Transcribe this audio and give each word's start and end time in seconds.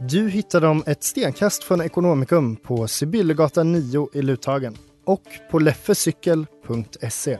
Du 0.00 0.28
hittar 0.28 0.60
dem 0.60 0.84
ett 0.86 1.02
stenkast 1.04 1.64
från 1.64 1.80
Ekonomikum 1.80 2.56
på 2.56 2.88
Sibyllegatan 2.88 3.72
9 3.72 4.08
i 4.12 4.22
Luthagen 4.22 4.76
och 5.04 5.22
på 5.50 5.58
leffecykel.se. 5.58 7.38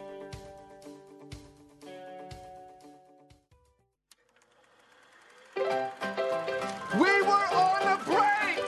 We 6.92 6.98
were 6.98 7.47
on 7.53 7.89
a 7.89 7.98
break! 8.06 8.65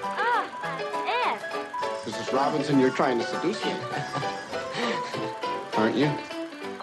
Mrs. 2.07 2.33
Robinson, 2.33 2.81
you're 2.81 2.97
trying 2.97 3.19
to 3.21 3.27
seduce 3.27 3.65
me. 3.65 3.73
Aren't 5.75 5.97
you? 5.97 6.11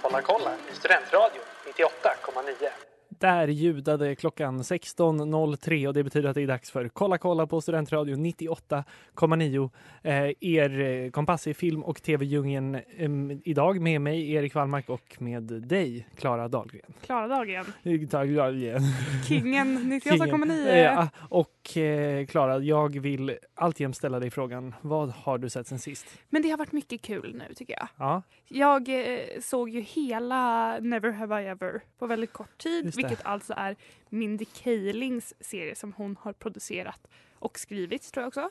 Kolla 0.02 0.22
kolla 0.22 0.52
i 0.72 0.76
Studentradion 0.76 1.44
98,9. 1.78 2.97
Där 3.20 3.48
ljudade 3.48 4.16
klockan 4.16 4.62
16.03 4.62 5.88
och 5.88 5.94
det 5.94 6.04
betyder 6.04 6.30
att 6.30 6.36
det 6.36 6.42
är 6.42 6.48
dags 6.48 6.72
för 6.72 6.90
Kolla 6.90 7.18
kolla 7.18 7.48
på 7.48 7.62
Studentradion 7.62 8.26
98,9. 8.26 9.70
Eh, 10.04 10.32
er 10.40 10.80
eh, 10.80 11.12
kompass 11.12 11.48
i 11.48 11.54
film 11.54 11.84
och 11.84 12.02
tv-djungeln 12.02 12.76
eh, 12.76 13.10
idag 13.44 13.82
med 13.82 14.02
mig 14.02 14.32
Erik 14.32 14.56
Wallmark 14.56 14.90
och 14.90 15.16
med 15.20 15.44
dig 15.44 16.08
Klara 16.16 16.48
Dahlgren. 16.48 16.94
Klara 17.06 17.28
Dahlgren. 17.28 17.66
Dahlgren. 18.10 18.82
Kingen 19.28 19.78
98,9. 19.78 20.84
Ja, 20.84 21.10
och 21.30 21.78
eh, 21.78 22.26
Klara, 22.26 22.60
jag 22.60 23.00
vill 23.00 23.38
alltjämt 23.56 23.96
ställa 23.96 24.20
dig 24.20 24.30
frågan. 24.32 24.76
Vad 24.82 25.10
har 25.10 25.38
du 25.38 25.50
sett 25.50 25.68
sen 25.68 25.80
sist? 25.80 26.06
Men 26.30 26.42
det 26.42 26.50
har 26.50 26.58
varit 26.58 26.72
mycket 26.72 27.02
kul 27.02 27.36
nu 27.48 27.54
tycker 27.54 27.74
jag. 27.74 27.88
Ja, 27.98 28.22
Jag 28.48 28.90
eh, 28.90 29.20
såg 29.42 29.70
ju 29.70 29.82
hela 29.82 30.72
Never 30.80 31.12
Have 31.12 31.44
I 31.44 31.48
Ever 31.48 31.82
på 32.00 32.08
väldigt 32.08 32.34
kort 32.34 32.58
tid. 32.58 32.94
Vilket 33.10 33.26
alltså 33.26 33.54
är 33.58 33.76
Mindy 34.10 34.46
Kalings 34.46 35.34
serie 35.40 35.76
som 35.76 35.94
hon 35.94 36.18
har 36.22 36.34
producerat 36.34 37.08
och 37.40 37.60
skrivit 37.60 38.12
tror 38.12 38.22
jag 38.22 38.28
också. 38.28 38.50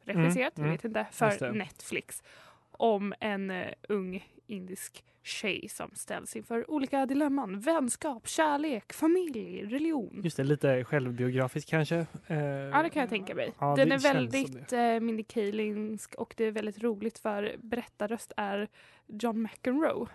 Regisserat, 0.00 0.58
Mm, 0.58 0.68
jag 0.70 0.76
vet 0.76 0.84
inte, 0.84 1.06
för 1.12 1.52
Netflix. 1.52 2.22
Om 2.70 3.14
en 3.20 3.50
eh, 3.50 3.66
ung 3.88 4.28
indisk 4.46 5.04
tjej 5.22 5.68
som 5.68 5.90
ställs 5.94 6.36
inför 6.36 6.70
olika 6.70 7.06
dilemman. 7.06 7.60
Vänskap, 7.60 8.28
kärlek, 8.28 8.92
familj, 8.92 9.64
religion. 9.64 10.20
just 10.24 10.36
det. 10.36 10.44
Lite 10.44 10.84
självbiografisk 10.84 11.68
kanske. 11.68 12.06
Eh, 12.26 12.38
Ja, 12.38 12.82
det 12.82 12.90
kan 12.90 13.00
jag 13.00 13.08
tänka 13.10 13.34
mig. 13.34 13.52
Ja, 13.58 13.76
Den 13.76 13.92
är 13.92 13.98
väldigt 13.98 14.72
eh, 14.72 15.00
Mindy 15.00 15.22
Kalingsk 15.22 16.14
och 16.14 16.34
det 16.36 16.44
är 16.44 16.50
väldigt 16.50 16.82
roligt 16.82 17.18
för 17.18 17.56
berättarröst 17.58 18.32
är 18.36 18.68
John 19.06 19.42
McEnroe, 19.42 20.06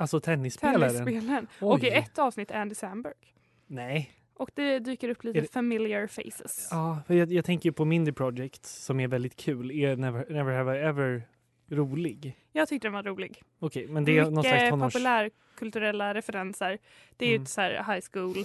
Alltså 0.00 0.20
tennisspelaren? 0.20 1.04
tennisspelaren. 1.04 1.46
Och 1.60 1.84
i 1.84 1.88
ett 1.90 2.18
avsnitt 2.18 2.50
Andy 2.50 2.74
Samberg. 2.74 3.14
Nej. 3.66 4.10
Och 4.34 4.50
det 4.54 4.78
dyker 4.78 5.08
upp 5.08 5.24
lite 5.24 5.40
det- 5.40 5.52
familiar 5.52 6.06
faces. 6.06 6.68
Ja, 6.70 6.98
för 7.06 7.14
jag, 7.14 7.32
jag 7.32 7.44
tänker 7.44 7.70
på 7.70 7.84
Mindy 7.84 8.12
Project 8.12 8.66
som 8.66 9.00
är 9.00 9.08
väldigt 9.08 9.36
kul. 9.36 9.70
Är 9.70 9.96
Never, 9.96 10.26
Never 10.30 10.52
Have 10.52 10.76
I 10.78 10.82
Ever 10.82 11.22
rolig? 11.70 12.36
Jag 12.52 12.68
tyckte 12.68 12.86
den 12.88 12.92
var 12.92 13.02
rolig. 13.02 13.42
Okej, 13.58 13.86
men 13.88 14.04
det 14.04 14.18
är 14.18 14.30
någon 14.30 14.42
slags 14.44 14.54
Mycket 14.56 14.70
tonårs... 14.70 14.92
populärkulturella 14.92 16.14
referenser. 16.14 16.78
Det 17.16 17.24
är 17.24 17.28
ju 17.28 17.34
Mm. 17.34 17.42
ett 17.42 17.48
så 17.48 17.60
här 17.60 17.94
high 17.94 18.04
school 18.12 18.44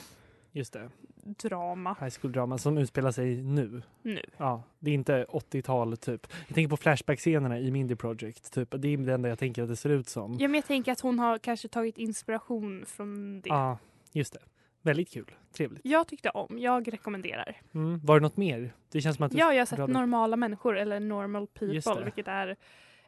Just 0.55 0.73
det. 0.73 0.89
drama 1.23 1.95
High 1.99 2.13
school-drama 2.21 2.57
som 2.57 2.77
utspelar 2.77 3.11
sig 3.11 3.43
nu. 3.43 3.81
nu. 4.01 4.21
Ja, 4.38 4.63
det 4.79 4.91
är 4.91 4.93
inte 4.93 5.25
80-tal 5.29 5.97
typ. 5.97 6.27
Jag 6.47 6.55
tänker 6.55 6.69
på 6.69 6.77
Flashback-scenerna 6.77 7.59
i 7.59 7.71
Mindy 7.71 7.95
Project. 7.95 8.53
Typ. 8.53 8.67
Det 8.71 8.88
är 8.88 8.97
det 8.97 9.13
enda 9.13 9.29
jag 9.29 9.39
tänker 9.39 9.63
att 9.63 9.69
det 9.69 9.75
ser 9.75 9.89
ut 9.89 10.09
som. 10.09 10.33
Ja, 10.39 10.47
men 10.47 10.55
jag 10.55 10.65
tänker 10.65 10.91
att 10.91 10.99
hon 10.99 11.19
har 11.19 11.38
kanske 11.38 11.67
tagit 11.67 11.97
inspiration 11.97 12.85
från 12.85 13.41
det. 13.41 13.49
Ja, 13.49 13.77
just 14.11 14.33
det. 14.33 14.39
Väldigt 14.81 15.09
kul. 15.11 15.31
Trevligt. 15.51 15.81
Jag 15.85 16.07
tyckte 16.07 16.29
om, 16.29 16.59
jag 16.59 16.94
rekommenderar. 16.94 17.61
Mm. 17.73 17.99
Var 18.03 18.19
det 18.19 18.23
något 18.23 18.38
mer? 18.38 18.73
Det 18.91 19.01
känns 19.01 19.15
som 19.15 19.25
att 19.25 19.31
du... 19.31 19.38
Ja, 19.38 19.53
jag 19.53 19.61
har 19.61 19.65
sett 19.65 19.79
hade- 19.79 19.94
Normala 19.94 20.35
människor 20.35 20.77
eller 20.77 20.99
Normal 20.99 21.47
Just 21.59 21.88
People, 21.88 22.03
vilket 22.03 22.27
är 22.27 22.47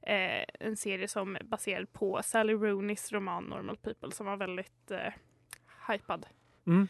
eh, 0.01 0.45
en 0.59 0.77
serie 0.77 1.07
som 1.07 1.35
är 1.35 1.43
baserad 1.43 1.93
på 1.93 2.19
Sally 2.23 2.53
Rooneys 2.53 3.11
roman 3.11 3.43
Normal 3.43 3.77
People 3.77 4.11
som 4.11 4.25
var 4.25 4.37
väldigt 4.37 4.91
eh, 4.91 5.13
hypad. 5.91 6.25
Mm. 6.67 6.87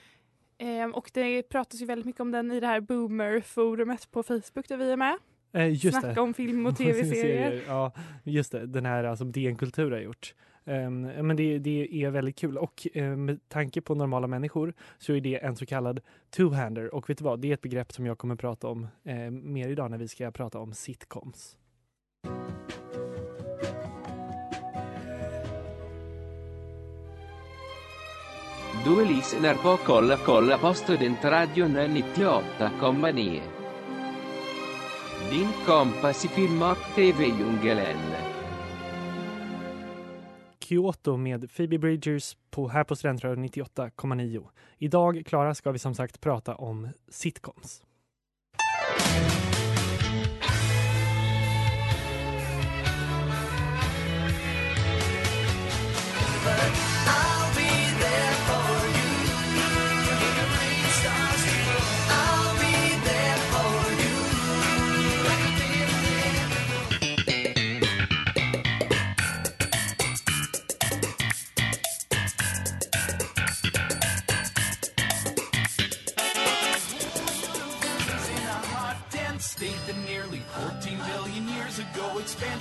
Eh, 0.58 0.90
och 0.94 1.12
det 1.14 1.44
pratas 1.44 1.82
ju 1.82 1.86
väldigt 1.86 2.06
mycket 2.06 2.22
om 2.22 2.32
den 2.32 2.52
i 2.52 2.60
det 2.60 2.68
här 2.68 2.80
boomer-forumet 2.82 4.12
på 4.12 4.24
Facebook 4.24 4.68
där 4.68 4.78
vi 4.78 4.92
är 4.92 4.98
med. 4.98 5.18
Eh, 5.54 5.70
just 5.70 6.00
Snacka 6.00 6.14
det. 6.14 6.22
om 6.22 6.34
film 6.34 6.66
och 6.66 6.78
tv-serier. 6.78 7.64
Ja, 7.68 7.92
just 8.24 8.52
det. 8.52 8.66
Den 8.66 8.86
här 8.86 9.04
alltså, 9.04 9.26
DN 9.26 9.56
Kultur 9.56 9.92
har 9.92 10.00
gjort. 10.00 10.34
Ehm, 10.68 11.02
men 11.02 11.36
det, 11.36 11.60
det 11.60 12.04
är 12.04 12.10
väldigt 12.10 12.36
kul 12.36 12.58
och 12.58 12.88
eh, 12.94 13.16
med 13.16 13.50
tanke 13.50 13.82
på 13.82 13.96
normala 13.96 14.28
människor 14.28 14.74
så 14.98 15.14
är 15.14 15.22
det 15.22 15.44
en 15.44 15.56
så 15.56 15.66
kallad 15.66 16.00
two-hander 16.38 16.88
och 16.88 17.10
vet 17.10 17.18
du 17.18 17.24
vad, 17.24 17.42
det 17.42 17.50
är 17.50 17.54
ett 17.54 17.62
begrepp 17.62 17.92
som 17.92 18.06
jag 18.06 18.18
kommer 18.18 18.36
prata 18.36 18.68
om 18.68 18.88
eh, 19.04 19.32
mer 19.32 19.70
idag 19.70 19.92
när 19.92 19.98
vi 19.98 20.08
ska 20.08 20.32
prata 20.32 20.60
om 20.60 20.74
sitcoms. 20.74 21.58
Du 28.88 29.06
lyssnar 29.06 29.56
på 29.56 29.78
Kolla 29.86 30.18
kolla 30.18 30.58
på 30.58 30.74
Studentradion 30.74 31.78
98,9. 31.78 33.42
Din 35.32 35.48
kompass 35.66 36.26
i 36.26 36.28
film 36.28 36.62
och 36.62 36.78
tv-djungeln. 36.96 37.98
Kyoto 40.60 41.18
med 41.18 41.52
Phoebe 41.52 41.78
Bridgers 41.78 42.38
på, 42.50 42.68
här 42.68 42.84
på 42.84 42.96
Studentradion 42.96 43.46
98,9. 43.46 44.48
Idag, 44.78 45.24
Klara, 45.26 45.56
ska 45.56 45.72
vi 45.72 45.80
som 45.80 45.96
sagt 45.96 46.22
prata 46.22 46.56
om 46.56 46.90
sitcoms. 47.10 47.84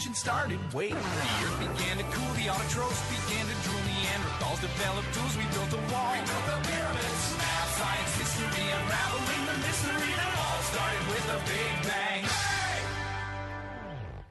Ago 0.05 0.13
started. 0.13 0.61
waiting. 0.75 0.97
the 0.97 1.47
earth 1.47 1.59
began 1.59 1.97
to 1.97 2.05
cool, 2.13 2.33
the 2.35 2.47
autotrophs 2.53 3.01
began 3.17 3.45
to 3.51 3.57
drool, 3.65 3.83
Neanderthals 3.89 4.61
developed 4.61 5.11
tools, 5.15 5.35
we 5.41 5.45
built 5.55 5.73
a 5.73 5.83
wall. 5.91 6.13
We 6.13 6.21
built 6.29 6.47
the 6.53 6.59
pyramids, 6.69 7.25
math, 7.41 7.71
science, 7.81 8.13
history, 8.21 8.67
unraveling 8.77 9.45
the 9.51 9.57
mystery 9.67 10.11
that 10.21 10.31
all 10.43 10.61
started 10.71 11.03
with 11.13 11.27
a 11.37 11.41
big 11.51 11.75
bang. 11.89 12.25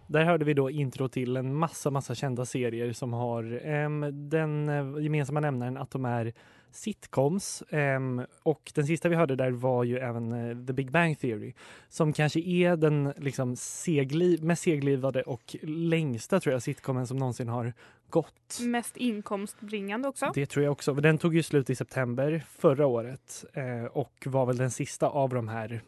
Där 0.08 0.26
hörde 0.26 0.46
vi 0.46 0.54
då 0.54 0.70
intro 0.70 1.08
till 1.08 1.38
en 1.38 1.56
massa, 1.56 1.92
massa 1.92 2.16
kända 2.16 2.46
serier 2.46 2.94
som 2.94 3.14
har 3.14 3.44
eh, 3.68 4.10
den 4.12 4.70
eh, 4.70 5.04
gemensamma 5.04 5.40
nämnaren 5.40 5.78
att 5.78 5.92
de 5.92 6.06
är 6.06 6.34
sitcoms. 6.75 7.63
Ehm, 7.69 8.22
och 8.44 8.72
den 8.75 8.88
sista 8.88 9.10
vi 9.10 9.16
hörde 9.16 9.36
där 9.36 9.51
var 9.51 9.83
ju 9.83 9.98
även 9.98 10.31
eh, 10.31 10.66
The 10.66 10.74
Big 10.74 10.92
Bang 10.92 11.19
Theory 11.19 11.54
som 11.89 12.13
kanske 12.13 12.39
är 12.39 12.75
den 12.75 13.13
liksom 13.18 13.56
segli 13.56 14.38
mest 14.42 14.63
seglivade 14.63 15.22
och 15.22 15.56
längsta 15.62 16.39
tror 16.39 16.54
jag 16.54 16.62
sitcomen 16.62 17.07
som 17.07 17.18
någonsin 17.18 17.50
har 17.50 17.74
gått. 18.10 18.60
Mest 18.62 18.98
inkomstbringande 18.98 20.07
också. 20.07 20.31
Det 20.33 20.45
tror 20.45 20.63
jag 20.63 20.72
också. 20.72 20.94
Den 20.94 21.18
tog 21.18 21.36
ju 21.36 21.44
slut 21.44 21.69
i 21.69 21.75
september 21.75 22.44
förra 22.50 22.88
året 22.88 23.45
eh, 23.54 23.86
och 23.86 24.13
var 24.25 24.45
väl 24.45 24.57
den 24.57 24.71
sista 24.71 25.07
av 25.07 25.30
de 25.30 25.48
här 25.48 25.81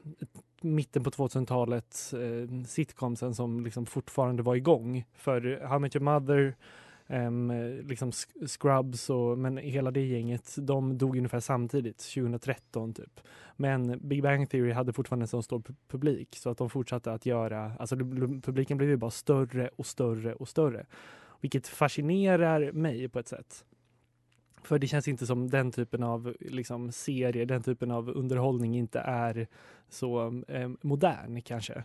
mitten 0.62 1.04
på 1.04 1.10
2000-talet 1.10 2.14
eh, 2.14 2.66
sitcomsen 2.66 3.36
som 3.36 3.64
liksom 3.64 3.86
fortfarande 3.86 4.44
var 4.44 4.56
igång. 4.56 5.06
För 5.16 5.62
How 5.68 5.78
I 5.78 5.80
Met 5.80 5.96
Your 5.96 6.04
Mother, 6.04 6.56
liksom 7.84 8.12
Scrubs 8.48 9.10
och 9.10 9.38
men 9.38 9.58
hela 9.58 9.92
det 9.92 10.06
gänget, 10.06 10.56
de 10.58 10.98
dog 10.98 11.18
ungefär 11.18 11.40
samtidigt, 11.40 11.98
2013 11.98 12.94
typ. 12.94 13.20
Men 13.56 14.08
Big 14.08 14.24
Bang 14.24 14.50
Theory 14.50 14.72
hade 14.72 14.94
fortfarande 14.94 15.24
en 15.24 15.28
så 15.28 15.42
stor 15.42 15.64
publik 15.88 16.36
så 16.36 16.50
att 16.50 16.58
de 16.58 16.70
fortsatte 16.70 17.14
att 17.14 17.26
göra, 17.26 17.72
alltså 17.80 17.96
publiken 18.42 18.78
blev 18.78 18.90
ju 18.90 18.98
bara 18.98 19.12
större 19.12 19.70
och 19.76 19.86
större 19.86 20.34
och 20.34 20.48
större. 20.48 20.86
Vilket 21.42 21.68
fascinerar 21.68 22.72
mig 22.72 23.10
på 23.10 23.20
ett 23.20 23.28
sätt. 23.28 23.66
För 24.64 24.80
det 24.80 24.88
känns 24.88 25.08
inte 25.08 25.26
som 25.26 25.50
den 25.50 25.72
typen 25.72 26.04
av 26.04 26.36
liksom, 26.40 26.92
serie, 26.92 27.46
den 27.46 27.64
typen 27.64 27.92
av 27.92 28.10
underhållning 28.10 28.78
inte 28.78 29.00
är 29.00 29.48
så 29.90 30.42
eh, 30.48 30.70
modern 30.82 31.42
kanske. 31.42 31.84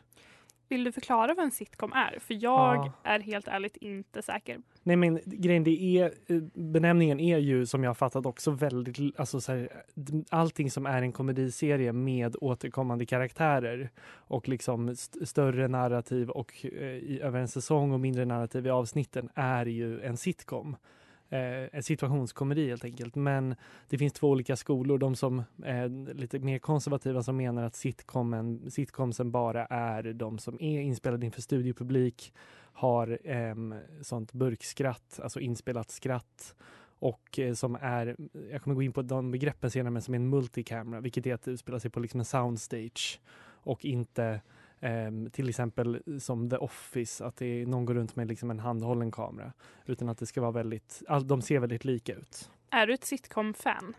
Vill 0.72 0.84
du 0.84 0.92
förklara 0.92 1.34
vad 1.34 1.44
en 1.44 1.50
sitcom 1.50 1.92
är? 1.92 2.18
För 2.18 2.34
jag 2.34 2.76
Ja. 2.76 2.92
är 3.04 3.20
helt 3.20 3.48
ärligt 3.48 3.76
inte 3.76 4.22
säker. 4.22 4.58
Nej 4.82 4.96
men 4.96 5.18
grejen 5.24 5.64
det 5.64 5.82
är, 5.98 6.04
eh, 6.26 6.42
benämningen 6.54 7.20
är 7.20 7.38
ju 7.38 7.66
som 7.66 7.82
jag 7.84 7.90
har 7.90 7.94
fattat 7.94 8.26
också 8.26 8.50
väldigt, 8.50 9.20
alltså 9.20 9.40
så 9.40 9.52
här, 9.52 9.68
allting 10.30 10.70
som 10.70 10.86
är 10.86 11.02
en 11.02 11.12
komediserie 11.12 11.92
med 11.92 12.36
återkommande 12.40 13.06
karaktärer 13.06 13.90
och 14.10 14.48
liksom 14.48 14.88
st- 14.88 15.26
större 15.26 15.68
narrativ 15.68 16.30
och 16.30 16.52
eh, 16.64 16.82
i, 16.82 17.20
över 17.22 17.40
en 17.40 17.48
säsong 17.48 17.92
och 17.92 18.00
mindre 18.00 18.24
narrativ 18.24 18.66
i 18.66 18.70
avsnitten 18.70 19.28
är 19.34 19.66
ju 19.66 20.00
en 20.00 20.16
sitcom. 20.16 20.76
Eh, 21.32 21.68
en 21.72 21.82
situationskomedi 21.82 22.68
helt 22.68 22.84
enkelt. 22.84 23.14
Men 23.14 23.54
det 23.88 23.98
finns 23.98 24.12
två 24.12 24.30
olika 24.30 24.56
skolor. 24.56 24.98
De 24.98 25.16
som 25.16 25.42
är 25.64 26.14
lite 26.14 26.38
mer 26.38 26.58
konservativa 26.58 27.22
som 27.22 27.36
menar 27.36 27.62
att 27.62 27.74
sitcomen, 27.74 28.70
sitcomsen 28.70 29.30
bara 29.30 29.66
är 29.66 30.02
de 30.02 30.38
som 30.38 30.60
är 30.60 30.80
inspelade 30.80 31.26
inför 31.26 31.42
studiopublik 31.42 32.34
har 32.72 33.18
eh, 33.24 33.54
sånt 34.00 34.32
burkskratt, 34.32 35.20
alltså 35.22 35.40
inspelat 35.40 35.90
skratt 35.90 36.54
och 36.98 37.38
eh, 37.38 37.54
som 37.54 37.78
är, 37.80 38.16
jag 38.50 38.62
kommer 38.62 38.74
gå 38.74 38.82
in 38.82 38.92
på 38.92 39.02
de 39.02 39.30
begreppen 39.30 39.70
senare, 39.70 39.90
men 39.90 40.02
som 40.02 40.14
är 40.14 40.18
en 40.18 40.28
multicamera, 40.28 41.00
vilket 41.00 41.26
är 41.26 41.34
att 41.34 41.42
det 41.42 41.50
utspelar 41.50 41.78
sig 41.78 41.90
på 41.90 42.00
liksom 42.00 42.20
en 42.20 42.26
soundstage 42.26 43.20
och 43.44 43.84
inte 43.84 44.40
ehm, 44.82 45.30
till 45.30 45.48
exempel 45.48 46.02
som 46.20 46.50
The 46.50 46.56
Office, 46.56 47.24
att 47.24 47.36
det 47.36 47.46
är, 47.46 47.66
någon 47.66 47.84
går 47.84 47.94
runt 47.94 48.16
med 48.16 48.28
liksom 48.28 48.50
en 48.50 48.60
handhållen 48.60 49.10
kamera, 49.10 49.52
utan 49.86 50.08
att 50.08 50.18
det 50.18 50.26
ska 50.26 50.40
vara 50.40 50.50
väldigt, 50.50 51.02
all, 51.08 51.26
de 51.26 51.42
ser 51.42 51.58
väldigt 51.58 51.84
lika 51.84 52.14
ut. 52.14 52.50
Är 52.70 52.86
du 52.86 52.94
ett 52.94 53.04
sitcom-fan? 53.04 53.94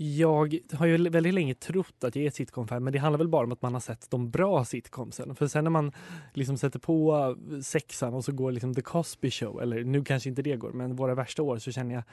Jag 0.00 0.58
har 0.72 0.86
ju 0.86 1.08
väldigt 1.08 1.34
länge 1.34 1.54
trott 1.54 2.04
att 2.04 2.16
jag 2.16 2.24
är 2.24 2.30
sitcom-fan 2.30 2.84
men 2.84 2.92
det 2.92 2.98
handlar 2.98 3.18
väl 3.18 3.28
bara 3.28 3.44
om 3.44 3.52
att 3.52 3.62
man 3.62 3.72
har 3.72 3.80
sett 3.80 4.10
de 4.10 4.30
bra 4.30 4.64
sitcomsen. 4.64 5.34
För 5.34 5.46
sen 5.46 5.64
när 5.64 5.70
man 5.70 5.92
liksom 6.34 6.58
sätter 6.58 6.78
på 6.78 7.36
sexan 7.62 8.14
och 8.14 8.24
så 8.24 8.32
går 8.32 8.52
liksom 8.52 8.74
The 8.74 8.82
Cosby 8.82 9.30
Show, 9.30 9.62
eller 9.62 9.84
nu 9.84 10.04
kanske 10.04 10.28
inte 10.28 10.42
det 10.42 10.56
går, 10.56 10.72
men 10.72 10.96
våra 10.96 11.14
värsta 11.14 11.42
år 11.42 11.58
så 11.58 11.72
känner 11.72 11.94
jag, 11.94 12.04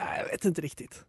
äh, 0.00 0.20
jag 0.22 0.28
vet 0.28 0.44
inte 0.44 0.60
riktigt. 0.60 1.04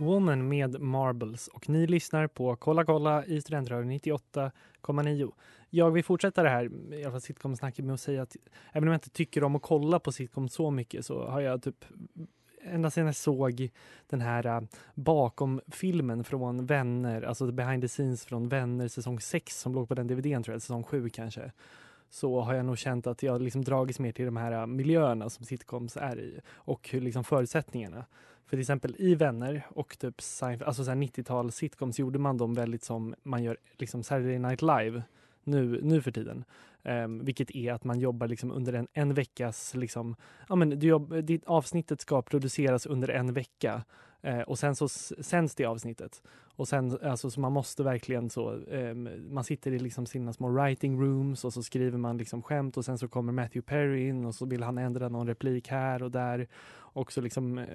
Woman 0.00 0.48
med 0.48 0.80
Marbles 0.80 1.48
och 1.48 1.68
ni 1.68 1.86
lyssnar 1.86 2.26
på 2.26 2.56
Kolla 2.56 2.84
kolla 2.84 3.24
i 3.24 3.40
Studentradion 3.40 3.92
98,9. 3.92 5.32
Jag 5.70 5.90
vill 5.90 6.04
fortsätta 6.04 6.42
det 6.42 6.48
här, 6.48 6.94
i 6.94 7.04
alla 7.04 7.12
fall 7.12 7.20
sitcom-snacket 7.20 7.84
med 7.84 7.94
att 7.94 8.00
säga 8.00 8.22
att 8.22 8.36
även 8.72 8.88
om 8.88 8.92
jag 8.92 8.96
inte 8.96 9.10
tycker 9.10 9.44
om 9.44 9.56
att 9.56 9.62
kolla 9.62 9.98
på 9.98 10.12
sitcom 10.12 10.48
så 10.48 10.70
mycket 10.70 11.06
så 11.06 11.28
har 11.28 11.40
jag 11.40 11.62
typ 11.62 11.84
ända 12.62 12.90
sedan 12.90 13.06
jag 13.06 13.16
såg 13.16 13.70
den 14.06 14.20
här 14.20 14.46
äh, 14.46 14.56
uh, 14.56 14.68
bakom 14.94 15.60
filmen 15.68 16.24
från 16.24 16.66
Vänner, 16.66 17.22
alltså 17.22 17.52
behind 17.52 17.82
the 17.82 17.88
scenes 17.88 18.24
från 18.24 18.48
Vänner 18.48 18.88
säsong 18.88 19.20
6 19.20 19.60
som 19.60 19.74
låg 19.74 19.88
på 19.88 19.94
den 19.94 20.06
DVDn 20.06 20.42
tror 20.42 20.54
jag, 20.54 20.62
säsong 20.62 20.82
7 20.84 21.08
kanske 21.08 21.52
så 22.10 22.40
har 22.40 22.54
jag 22.54 22.64
nog 22.64 22.78
känt 22.78 23.06
att 23.06 23.22
jag 23.22 23.42
liksom 23.42 23.64
dragits 23.64 23.98
mer 23.98 24.12
till 24.12 24.24
de 24.24 24.36
här 24.36 24.52
äh, 24.52 24.66
miljöerna 24.66 25.30
som 25.30 25.44
sitcoms 25.44 25.96
är 25.96 26.20
i 26.20 26.40
och 26.52 26.88
hur 26.92 27.00
liksom 27.00 27.24
förutsättningarna. 27.24 28.04
För 28.44 28.50
till 28.50 28.60
exempel 28.60 28.96
i 28.98 29.14
Vänner 29.14 29.66
och 29.68 29.98
typ 29.98 30.14
alltså 30.42 30.82
90-tal 30.82 31.52
sitcoms 31.52 31.98
gjorde 31.98 32.18
man 32.18 32.38
dem 32.38 32.54
väldigt 32.54 32.84
som 32.84 33.14
man 33.22 33.42
gör 33.42 33.56
liksom 33.76 34.02
Saturday 34.02 34.38
Night 34.38 34.62
Live 34.62 35.02
nu, 35.44 35.80
nu 35.82 36.02
för 36.02 36.10
tiden. 36.10 36.44
Um, 36.84 37.24
vilket 37.24 37.50
är 37.50 37.72
att 37.72 37.84
man 37.84 38.00
jobbar 38.00 38.28
liksom 38.28 38.52
under 38.52 38.72
en, 38.72 38.88
en 38.92 39.14
veckas, 39.14 39.74
liksom, 39.74 40.16
ja 40.48 40.54
men 40.54 40.70
du 40.70 40.86
jobb, 40.86 41.24
ditt 41.24 41.44
avsnittet 41.44 42.00
ska 42.00 42.22
produceras 42.22 42.86
under 42.86 43.08
en 43.08 43.32
vecka 43.32 43.84
eh, 44.22 44.40
och 44.40 44.58
sen 44.58 44.76
så 44.76 44.88
sänds 44.88 45.54
det 45.54 45.64
avsnittet. 45.64 46.22
Och 46.60 46.68
sen, 46.68 46.98
alltså 47.02 47.30
så 47.30 47.40
man 47.40 47.52
måste 47.52 47.82
verkligen 47.82 48.30
så, 48.30 48.50
Um, 48.50 49.08
man 49.34 49.44
sitter 49.44 49.72
i 49.72 49.78
liksom 49.78 50.06
sina 50.06 50.32
små 50.32 50.48
writing 50.48 51.00
rooms 51.00 51.44
och 51.44 51.52
så 51.52 51.62
skriver 51.62 51.98
man 51.98 52.18
liksom 52.18 52.42
skämt 52.42 52.76
och 52.76 52.84
sen 52.84 52.98
så 52.98 53.08
kommer 53.08 53.32
Matthew 53.32 53.62
Perry 53.62 54.08
in 54.08 54.24
och 54.24 54.34
så 54.34 54.46
vill 54.46 54.62
han 54.62 54.78
ändra 54.78 55.08
någon 55.08 55.26
replik 55.26 55.68
här 55.68 56.02
och 56.02 56.10
där. 56.10 56.48
Och 56.92 57.12
så 57.12 57.20
liksom 57.20 57.58
eh, 57.58 57.66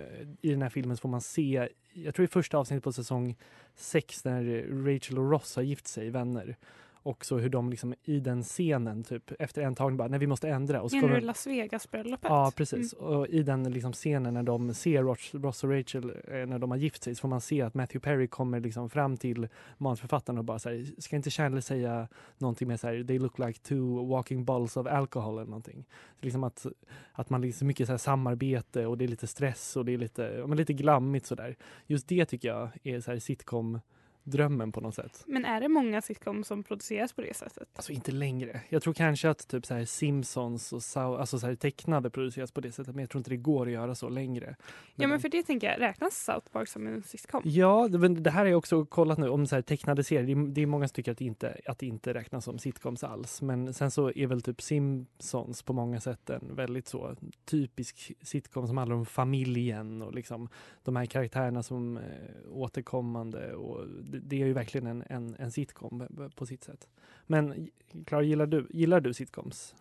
i 0.41 0.49
den 0.49 0.61
här 0.61 0.69
filmen 0.69 0.97
så 0.97 1.01
får 1.01 1.09
man 1.09 1.21
se, 1.21 1.69
jag 1.93 2.15
tror 2.15 2.25
i 2.25 2.27
första 2.27 2.57
avsnittet 2.57 2.83
på 2.83 2.91
säsong 2.93 3.35
sex 3.75 4.25
när 4.25 4.65
Rachel 4.85 5.19
och 5.19 5.31
Ross 5.31 5.55
har 5.55 5.63
gift 5.63 5.87
sig, 5.87 6.09
vänner. 6.09 6.57
Också 7.07 7.37
hur 7.37 7.49
de 7.49 7.69
liksom 7.69 7.95
i 8.03 8.19
den 8.19 8.43
scenen, 8.43 9.03
typ 9.03 9.31
efter 9.39 9.61
en 9.61 9.75
tagning 9.75 9.97
bara, 9.97 10.07
nej 10.07 10.19
vi 10.19 10.27
måste 10.27 10.49
ändra. 10.49 10.81
Och 10.81 10.91
så 10.91 10.97
Menar 10.97 11.15
du 11.15 11.21
Las 11.21 11.47
Vegas-bröllopet? 11.47 12.29
Ja, 12.29 12.51
precis. 12.55 12.93
Och 12.93 13.27
i 13.27 13.43
den 13.43 13.63
liksom 13.63 13.93
scenen 13.93 14.33
när 14.33 14.43
de 14.43 14.73
ser 14.73 15.03
Ross, 15.03 15.33
Ross 15.33 15.63
och 15.63 15.71
Rachel 15.71 16.09
eh, 16.27 16.45
när 16.45 16.59
de 16.59 16.71
har 16.71 16.77
gift 16.77 17.03
sig 17.03 17.15
så 17.15 17.21
får 17.21 17.27
man 17.27 17.41
se 17.41 17.61
att 17.61 17.73
Matthew 17.73 17.99
Perry 17.99 18.27
kommer 18.27 18.59
liksom 18.59 18.89
fram 18.89 19.17
till 19.17 19.47
manusförfattaren 19.77 20.37
och 20.37 20.45
bara 20.45 20.59
så 20.59 20.69
här, 20.69 21.01
ska 21.01 21.15
inte 21.15 21.29
Chandler 21.29 21.61
säga 21.61 22.07
någonting 22.37 22.67
med 22.67 22.79
så 22.79 22.87
här, 22.87 23.03
they 23.03 23.19
look 23.19 23.39
like 23.39 23.59
two 23.59 24.07
walking 24.07 24.45
balls 24.45 24.77
of 24.77 24.87
alcohol 24.87 25.33
eller 25.33 25.49
någonting. 25.49 25.85
Så 26.19 26.25
liksom 26.25 26.43
att, 26.43 26.65
att 27.11 27.29
man 27.29 27.41
liksom 27.41 27.67
mycket 27.67 27.87
så 27.87 27.93
här 27.93 27.97
samarbete 27.97 28.85
och 28.85 28.97
det 28.97 29.05
är 29.05 29.07
lite 29.07 29.27
stress 29.27 29.75
och 29.75 29.85
det 29.85 29.93
är 29.93 29.97
lite, 29.97 30.43
men 30.47 30.57
lite 30.57 30.73
glammigt 30.73 31.25
sådär. 31.25 31.55
Just 31.87 32.07
det 32.07 32.25
tycker 32.25 32.47
jag 32.47 32.69
är 32.83 32.99
så 32.99 33.11
här 33.11 33.19
sitcom 33.19 33.79
drömmen 34.25 34.71
på 34.71 34.81
något 34.81 34.95
sätt. 34.95 35.23
Men 35.27 35.45
är 35.45 35.61
det 35.61 35.69
många 35.69 36.01
sitcom 36.01 36.43
som 36.43 36.63
produceras 36.63 37.13
på 37.13 37.21
det 37.21 37.33
sättet? 37.33 37.69
Alltså 37.75 37.91
inte 37.91 38.11
längre. 38.11 38.61
Jag 38.69 38.81
tror 38.81 38.93
kanske 38.93 39.29
att 39.29 39.47
typ 39.47 39.65
så 39.65 39.73
här 39.73 39.85
Simpsons 39.85 40.73
och 40.73 40.79
Sau- 40.79 41.17
alltså 41.19 41.39
så 41.39 41.47
här 41.47 41.55
tecknade 41.55 42.09
produceras 42.09 42.51
på 42.51 42.61
det 42.61 42.71
sättet 42.71 42.95
men 42.95 43.01
jag 43.03 43.09
tror 43.09 43.19
inte 43.19 43.29
det 43.29 43.37
går 43.37 43.65
att 43.65 43.73
göra 43.73 43.95
så 43.95 44.09
längre. 44.09 44.55
Ja 44.95 45.07
men 45.07 45.19
för 45.19 45.29
det 45.29 45.43
tänker 45.43 45.67
jag, 45.67 45.79
räknas 45.79 46.25
South 46.25 46.51
Park 46.51 46.67
som 46.67 46.87
en 46.87 47.03
sitcom? 47.03 47.41
Ja, 47.45 47.87
det, 47.87 47.97
men 47.97 48.23
det 48.23 48.29
här 48.29 48.39
har 48.39 48.45
jag 48.45 48.57
också 48.57 48.85
kollat 48.85 49.17
nu 49.17 49.29
om 49.29 49.47
så 49.47 49.55
här 49.55 49.61
tecknade 49.61 50.03
serier. 50.03 50.23
Det 50.23 50.31
är, 50.31 50.47
det 50.47 50.61
är 50.61 50.65
många 50.65 50.87
som 50.87 50.93
tycker 50.93 51.11
att 51.11 51.17
det, 51.17 51.25
inte, 51.25 51.57
att 51.65 51.79
det 51.79 51.85
inte 51.85 52.13
räknas 52.13 52.45
som 52.45 52.59
sitcoms 52.59 53.03
alls. 53.03 53.41
Men 53.41 53.73
sen 53.73 53.91
så 53.91 54.11
är 54.15 54.27
väl 54.27 54.41
typ 54.41 54.61
Simpsons 54.61 55.63
på 55.63 55.73
många 55.73 55.99
sätt 55.99 56.29
en 56.29 56.55
väldigt 56.55 56.87
så 56.87 57.15
typisk 57.45 58.11
sitcom 58.21 58.67
som 58.67 58.77
handlar 58.77 58.95
om 58.95 59.05
familjen 59.05 60.01
och 60.01 60.13
liksom 60.13 60.49
de 60.83 60.95
här 60.95 61.05
karaktärerna 61.05 61.63
som 61.63 61.97
eh, 61.97 62.03
återkommande 62.51 63.53
och 63.53 63.85
det, 64.23 64.41
är 64.41 64.45
ju 64.45 64.53
verkligen 64.53 64.87
en, 64.87 65.03
en, 65.09 65.35
en 65.39 65.51
sitcom 65.51 66.07
på 66.35 66.45
sitt 66.45 66.63
sätt. 66.63 66.87
Men 67.27 67.69
Klara, 68.05 68.23
gillar 68.23 68.45
du, 68.45 68.67
gillar 68.69 68.99
du 68.99 69.13
sitcoms? 69.13 69.75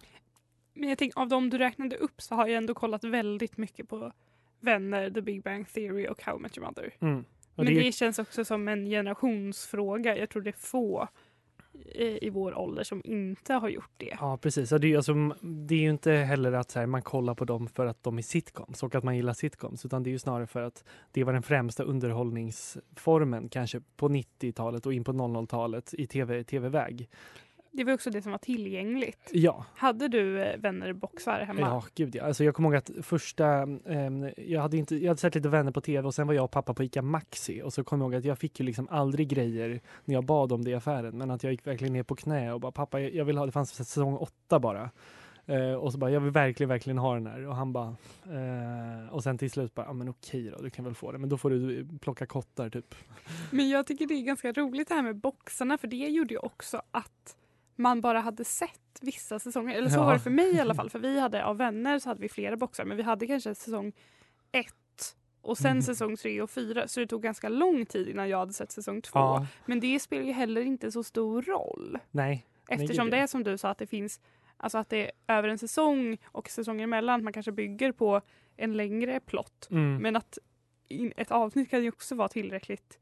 Men 0.74 0.88
jag 0.88 0.98
tänker, 0.98 1.20
av 1.20 1.28
de 1.28 1.50
du 1.50 1.58
räknade 1.58 1.96
upp 1.96 2.22
så 2.22 2.34
har 2.34 2.46
jag 2.46 2.56
ändå 2.56 2.74
kollat 2.74 3.04
väldigt 3.04 3.56
mycket 3.56 3.88
på 3.88 4.12
Vänner, 4.60 5.10
The 5.10 5.20
Big 5.20 5.42
Bang 5.42 5.68
Theory 5.68 6.06
och 6.06 6.22
How 6.22 6.36
I 6.36 6.40
Met 6.40 6.58
Your 6.58 6.66
Mother. 6.66 6.94
Mm. 7.00 7.24
Men 7.54 7.66
det 7.66 7.74
det 7.74 7.92
känns 7.92 8.18
också 8.18 8.44
som 8.44 8.68
en 8.68 8.86
generationsfråga. 8.86 10.18
Jag 10.18 10.30
tror 10.30 10.42
det 10.42 10.50
är 10.50 10.52
få 10.52 11.08
Eh, 11.84 12.18
i 12.22 12.30
vår 12.30 12.58
ålder 12.58 12.84
som 12.84 13.02
inte 13.04 13.54
har 13.54 13.68
gjort 13.68 13.90
det. 13.96 14.16
Ja, 14.20 14.38
precis. 14.42 14.70
Det 14.70 14.76
är, 14.76 14.84
ju 14.84 14.96
alltså, 14.96 15.14
det 15.40 15.74
är 15.74 15.78
ju 15.78 15.90
inte 15.90 16.12
heller 16.12 16.52
att 16.52 16.70
så 16.70 16.78
här, 16.78 16.86
man 16.86 17.02
kollar 17.02 17.34
på 17.34 17.44
dem 17.44 17.68
för 17.68 17.86
att 17.86 18.02
de 18.02 18.18
är 18.18 18.22
sitcoms 18.22 18.82
och 18.82 18.94
att 18.94 19.04
man 19.04 19.16
gillar 19.16 19.32
sitcoms, 19.32 19.84
utan 19.84 20.02
det 20.02 20.10
är 20.10 20.12
ju 20.12 20.18
snarare 20.18 20.46
för 20.46 20.62
att 20.62 20.84
det 21.12 21.24
var 21.24 21.32
den 21.32 21.42
främsta 21.42 21.82
underhållningsformen 21.82 23.48
kanske 23.48 23.80
på 23.96 24.08
90-talet 24.08 24.86
och 24.86 24.94
in 24.94 25.04
på 25.04 25.12
00-talet 25.12 25.94
i 25.94 26.06
tv, 26.06 26.44
tv-väg. 26.44 27.08
Det 27.76 27.84
var 27.84 27.92
också 27.92 28.10
det 28.10 28.22
som 28.22 28.32
var 28.32 28.38
tillgängligt. 28.38 29.30
Ja. 29.32 29.64
Hade 29.74 30.08
du 30.08 30.42
eh, 30.42 30.58
vännerboxar 30.58 31.40
hemma? 31.40 31.60
Ja, 31.60 31.84
gud 31.94 32.14
ja. 32.14 32.24
Alltså 32.24 32.44
jag 32.44 32.54
kommer 32.54 32.68
ihåg 32.68 32.76
att 32.76 32.90
första, 33.02 33.46
ehm, 33.86 34.30
jag, 34.36 34.60
hade 34.60 34.76
inte, 34.76 34.96
jag 34.96 35.08
hade 35.08 35.20
sett 35.20 35.34
lite 35.34 35.48
vänner 35.48 35.72
på 35.72 35.80
tv 35.80 36.06
och 36.06 36.14
sen 36.14 36.26
var 36.26 36.34
jag 36.34 36.44
och 36.44 36.50
pappa 36.50 36.74
på 36.74 36.84
ICA 36.84 37.02
Maxi 37.02 37.62
och 37.62 37.72
så 37.72 37.84
kommer 37.84 38.04
jag 38.04 38.12
ihåg 38.12 38.18
att 38.18 38.24
jag 38.24 38.38
fick 38.38 38.60
ju 38.60 38.66
liksom 38.66 38.88
aldrig 38.90 39.28
grejer 39.28 39.80
när 40.04 40.14
jag 40.14 40.24
bad 40.24 40.52
om 40.52 40.64
det 40.64 40.70
i 40.70 40.74
affären 40.74 41.18
men 41.18 41.30
att 41.30 41.42
jag 41.42 41.52
gick 41.52 41.66
verkligen 41.66 41.92
ner 41.92 42.02
på 42.02 42.16
knä 42.16 42.52
och 42.52 42.60
bara 42.60 42.72
pappa 42.72 43.00
jag 43.00 43.24
vill 43.24 43.38
ha, 43.38 43.46
det 43.46 43.52
fanns 43.52 43.74
säsong 43.74 44.16
åtta 44.16 44.58
bara. 44.58 44.90
Eh, 45.46 45.74
och 45.74 45.92
så 45.92 45.98
bara, 45.98 46.10
jag 46.10 46.20
vill 46.20 46.30
verkligen, 46.30 46.68
verkligen 46.68 46.98
ha 46.98 47.14
den 47.14 47.26
här. 47.26 47.46
Och 47.46 47.56
han 47.56 47.72
bara, 47.72 47.96
eh, 48.24 49.12
och 49.14 49.22
sen 49.22 49.38
till 49.38 49.50
slut 49.50 49.74
bara, 49.74 49.86
ja 49.86 49.92
men 49.92 50.08
okej 50.08 50.50
då, 50.50 50.62
du 50.62 50.70
kan 50.70 50.84
väl 50.84 50.94
få 50.94 51.12
det. 51.12 51.18
Men 51.18 51.28
då 51.28 51.38
får 51.38 51.50
du 51.50 51.86
plocka 52.00 52.26
kottar 52.26 52.70
typ. 52.70 52.94
Men 53.50 53.68
jag 53.68 53.86
tycker 53.86 54.06
det 54.06 54.14
är 54.14 54.22
ganska 54.22 54.52
roligt 54.52 54.88
det 54.88 54.94
här 54.94 55.02
med 55.02 55.16
boxarna 55.16 55.78
för 55.78 55.88
det 55.88 55.96
gjorde 55.96 56.34
ju 56.34 56.38
också 56.38 56.82
att 56.90 57.36
man 57.76 58.00
bara 58.00 58.20
hade 58.20 58.44
sett 58.44 58.98
vissa 59.00 59.38
säsonger. 59.38 59.76
Eller 59.76 59.88
så 59.88 59.96
Ja. 59.98 60.04
var 60.04 60.12
det 60.12 60.18
för 60.20 60.30
mig 60.30 60.54
i 60.56 60.60
alla 60.60 60.74
fall. 60.80 60.90
För 60.90 60.98
vi 60.98 61.20
hade 61.20 61.44
av 61.44 61.56
vänner 61.56 61.98
så 61.98 62.08
hade 62.08 62.20
vi 62.20 62.28
flera 62.28 62.56
boxar 62.56 62.84
men 62.84 62.96
vi 62.96 63.02
hade 63.02 63.26
kanske 63.26 63.54
säsong 63.54 63.92
ett 64.52 65.16
och 65.40 65.58
sen 65.58 65.70
Mm. 65.70 65.82
säsong 65.82 66.16
tre 66.16 66.42
och 66.42 66.50
fyra. 66.50 66.88
Så 66.88 67.00
det 67.00 67.06
tog 67.06 67.22
ganska 67.22 67.48
lång 67.48 67.86
tid 67.86 68.08
innan 68.08 68.28
jag 68.28 68.38
hade 68.38 68.52
sett 68.52 68.72
säsong 68.72 69.02
två. 69.02 69.18
Ja. 69.18 69.46
Men 69.66 69.80
det 69.80 70.00
spelar 70.00 70.22
ju 70.24 70.32
heller 70.32 70.60
inte 70.60 70.92
så 70.92 71.02
stor 71.02 71.42
roll. 71.42 71.98
Nej. 72.10 72.46
Eftersom 72.68 73.10
det 73.10 73.16
är 73.18 73.26
som 73.26 73.44
du 73.44 73.58
sa 73.58 73.68
att 73.68 73.78
det 73.78 73.86
finns 73.86 74.20
Alltså 74.56 74.78
att 74.78 74.88
det 74.90 75.10
är 75.26 75.38
över 75.38 75.48
en 75.48 75.58
säsong 75.58 76.18
och 76.24 76.48
säsonger 76.50 76.84
emellan. 76.84 77.20
Att 77.20 77.24
man 77.24 77.32
kanske 77.32 77.52
bygger 77.52 77.92
på 77.92 78.20
en 78.56 78.76
längre 78.76 79.20
plott. 79.20 79.68
Mm. 79.70 79.96
Men 80.02 80.16
att 80.16 80.38
in, 80.88 81.12
ett 81.16 81.30
avsnitt 81.30 81.70
kan 81.70 81.82
ju 81.82 81.88
också 81.88 82.14
vara 82.14 82.28
tillräckligt 82.28 82.98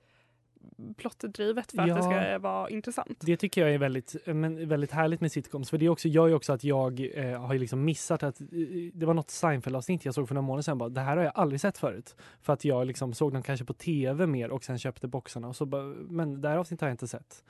plottdrivet 0.96 1.70
för 1.70 1.78
att 1.82 1.88
Ja. 1.88 1.94
det 1.94 2.02
ska 2.02 2.38
vara 2.38 2.70
intressant. 2.70 3.18
Det 3.20 3.36
tycker 3.36 3.60
jag 3.60 3.74
är 3.74 3.78
väldigt, 3.78 4.16
eh, 4.24 4.34
men, 4.34 4.68
väldigt 4.68 4.92
härligt 4.92 5.20
med 5.20 5.32
sitcoms. 5.32 5.70
För 5.70 5.78
det 5.78 5.88
också, 5.88 6.08
gör 6.08 6.26
ju 6.26 6.34
också 6.34 6.52
att 6.52 6.64
jag 6.64 7.00
eh, 7.14 7.40
har 7.42 7.54
liksom 7.54 7.84
missat 7.84 8.22
att 8.22 8.40
eh, 8.40 8.46
det 8.94 9.06
var 9.06 9.14
något 9.14 9.30
Seinfeld-avsnitt 9.30 10.04
jag 10.04 10.14
såg 10.14 10.28
för 10.28 10.34
några 10.34 10.46
månader 10.46 10.62
sedan. 10.62 10.78
Bara, 10.78 10.88
det 10.88 11.00
här 11.00 11.16
har 11.16 11.24
jag 11.24 11.32
aldrig 11.34 11.60
sett 11.60 11.78
förut. 11.78 12.16
För 12.40 12.52
att 12.52 12.64
jag 12.64 12.86
liksom 12.86 13.14
såg 13.14 13.32
dem 13.32 13.42
kanske 13.42 13.64
på 13.66 13.72
tv 13.72 14.26
mer 14.26 14.50
och 14.50 14.64
sen 14.64 14.78
köpte 14.78 15.08
boxarna. 15.08 15.48
Och 15.48 15.56
så 15.56 15.66
bara, 15.66 15.82
men 16.08 16.40
det 16.40 16.48
här 16.48 16.56
avsnittet 16.56 16.80
har 16.80 16.88
jag 16.88 16.94
inte 16.94 17.08
sett. 17.08 17.44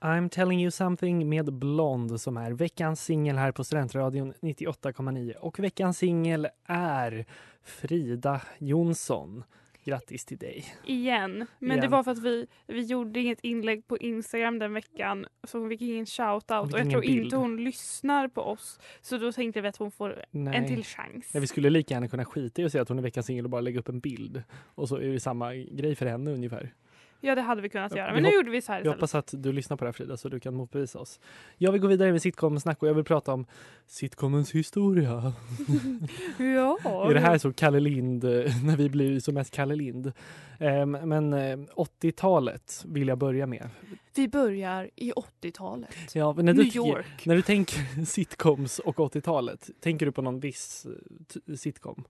I'm 0.00 0.28
telling 0.28 0.60
you 0.62 0.70
something 0.70 1.28
med 1.28 1.52
Blond 1.52 2.20
som 2.20 2.36
är 2.36 2.52
veckans 2.52 3.04
singel 3.04 3.36
här 3.36 3.52
på 3.52 3.64
Studentradion 3.64 4.32
98,9. 4.40 5.34
Och 5.34 5.58
veckans 5.58 5.98
singel 5.98 6.48
är 6.66 7.26
Frida 7.62 8.40
Jonsson. 8.58 9.44
Grattis 9.84 10.24
till 10.24 10.38
dig. 10.38 10.64
Igen. 10.86 11.46
Men 11.58 11.70
Igen. 11.70 11.80
det 11.80 11.88
var 11.88 12.02
för 12.02 12.10
att 12.10 12.18
vi, 12.18 12.46
vi 12.66 12.82
gjorde 12.82 13.20
inget 13.20 13.40
inlägg 13.40 13.86
på 13.86 13.98
Instagram 13.98 14.58
den 14.58 14.74
veckan. 14.74 15.26
Så 15.44 15.58
hon 15.58 15.68
fick 15.68 15.80
ingen 15.80 16.06
shoutout. 16.06 16.72
Och 16.72 16.80
jag 16.80 16.90
tror 16.90 17.00
bild. 17.00 17.24
inte 17.24 17.36
hon 17.36 17.64
lyssnar 17.64 18.28
på 18.28 18.40
oss. 18.40 18.80
Så 19.00 19.18
då 19.18 19.32
tänkte 19.32 19.60
vi 19.60 19.68
att 19.68 19.76
hon 19.76 19.90
får 19.90 20.24
Nej. 20.30 20.56
en 20.56 20.66
till 20.66 20.84
chans. 20.84 21.30
Nej, 21.34 21.40
vi 21.40 21.46
skulle 21.46 21.70
lika 21.70 21.94
gärna 21.94 22.08
kunna 22.08 22.24
skita 22.24 22.62
i 22.62 22.64
att 22.64 22.72
säga 22.72 22.82
att 22.82 22.88
hon 22.88 22.98
är 22.98 23.02
veckans 23.02 23.26
singel 23.26 23.44
och 23.44 23.50
bara 23.50 23.60
lägga 23.60 23.80
upp 23.80 23.88
en 23.88 24.00
bild. 24.00 24.42
Och 24.74 24.88
så 24.88 24.96
är 24.96 25.08
det 25.08 25.20
samma 25.20 25.54
grej 25.54 25.94
för 25.94 26.06
henne 26.06 26.30
ungefär. 26.30 26.74
Ja 27.20 27.34
det 27.34 27.40
hade 27.40 27.62
vi 27.62 27.68
kunnat 27.68 27.96
göra. 27.96 28.06
Vi 28.06 28.12
Men 28.14 28.22
nu 28.22 28.28
hop- 28.28 28.34
gjorde 28.34 28.50
vi 28.50 28.62
så 28.62 28.72
här 28.72 28.82
Jag 28.84 28.92
hoppas 28.92 29.14
att 29.14 29.34
du 29.36 29.52
lyssnar 29.52 29.76
på 29.76 29.84
det 29.84 29.88
här 29.88 29.92
Frida 29.92 30.16
så 30.16 30.28
du 30.28 30.40
kan 30.40 30.54
motbevisa 30.54 30.98
oss. 30.98 31.20
Jag 31.58 31.72
vill 31.72 31.80
gå 31.80 31.88
vidare 31.88 32.12
med 32.12 32.22
sitcom-snack 32.22 32.82
och 32.82 32.88
jag 32.88 32.94
vill 32.94 33.04
prata 33.04 33.32
om 33.32 33.46
sitcomens 33.86 34.52
historia. 34.54 35.32
Ja. 36.38 36.78
är 37.10 37.14
det 37.14 37.20
här 37.20 37.38
så 37.38 37.52
Kalle 37.52 37.80
Lind, 37.80 38.24
eh, 38.24 38.30
när 38.64 38.76
vi 38.76 38.88
blir 38.88 39.20
som 39.20 39.34
mest 39.34 39.54
Kalle 39.54 39.74
Lind? 39.74 40.12
Ehm, 40.58 40.90
men 40.90 41.32
eh, 41.32 41.56
80-talet 41.76 42.84
vill 42.88 43.08
jag 43.08 43.18
börja 43.18 43.46
med. 43.46 43.68
Vi 44.14 44.28
börjar 44.28 44.90
i 44.96 45.12
80-talet. 45.12 46.14
Ja, 46.14 46.32
när, 46.32 46.52
du 46.52 46.62
New 46.62 46.76
York. 46.76 47.26
när 47.26 47.34
du 47.36 47.42
tänker 47.42 48.04
sitcoms 48.04 48.78
och 48.78 48.96
80-talet, 48.96 49.70
tänker 49.80 50.06
du 50.06 50.12
på 50.12 50.22
någon 50.22 50.40
viss 50.40 50.86
eh, 51.46 51.54
sitcom? 51.54 52.04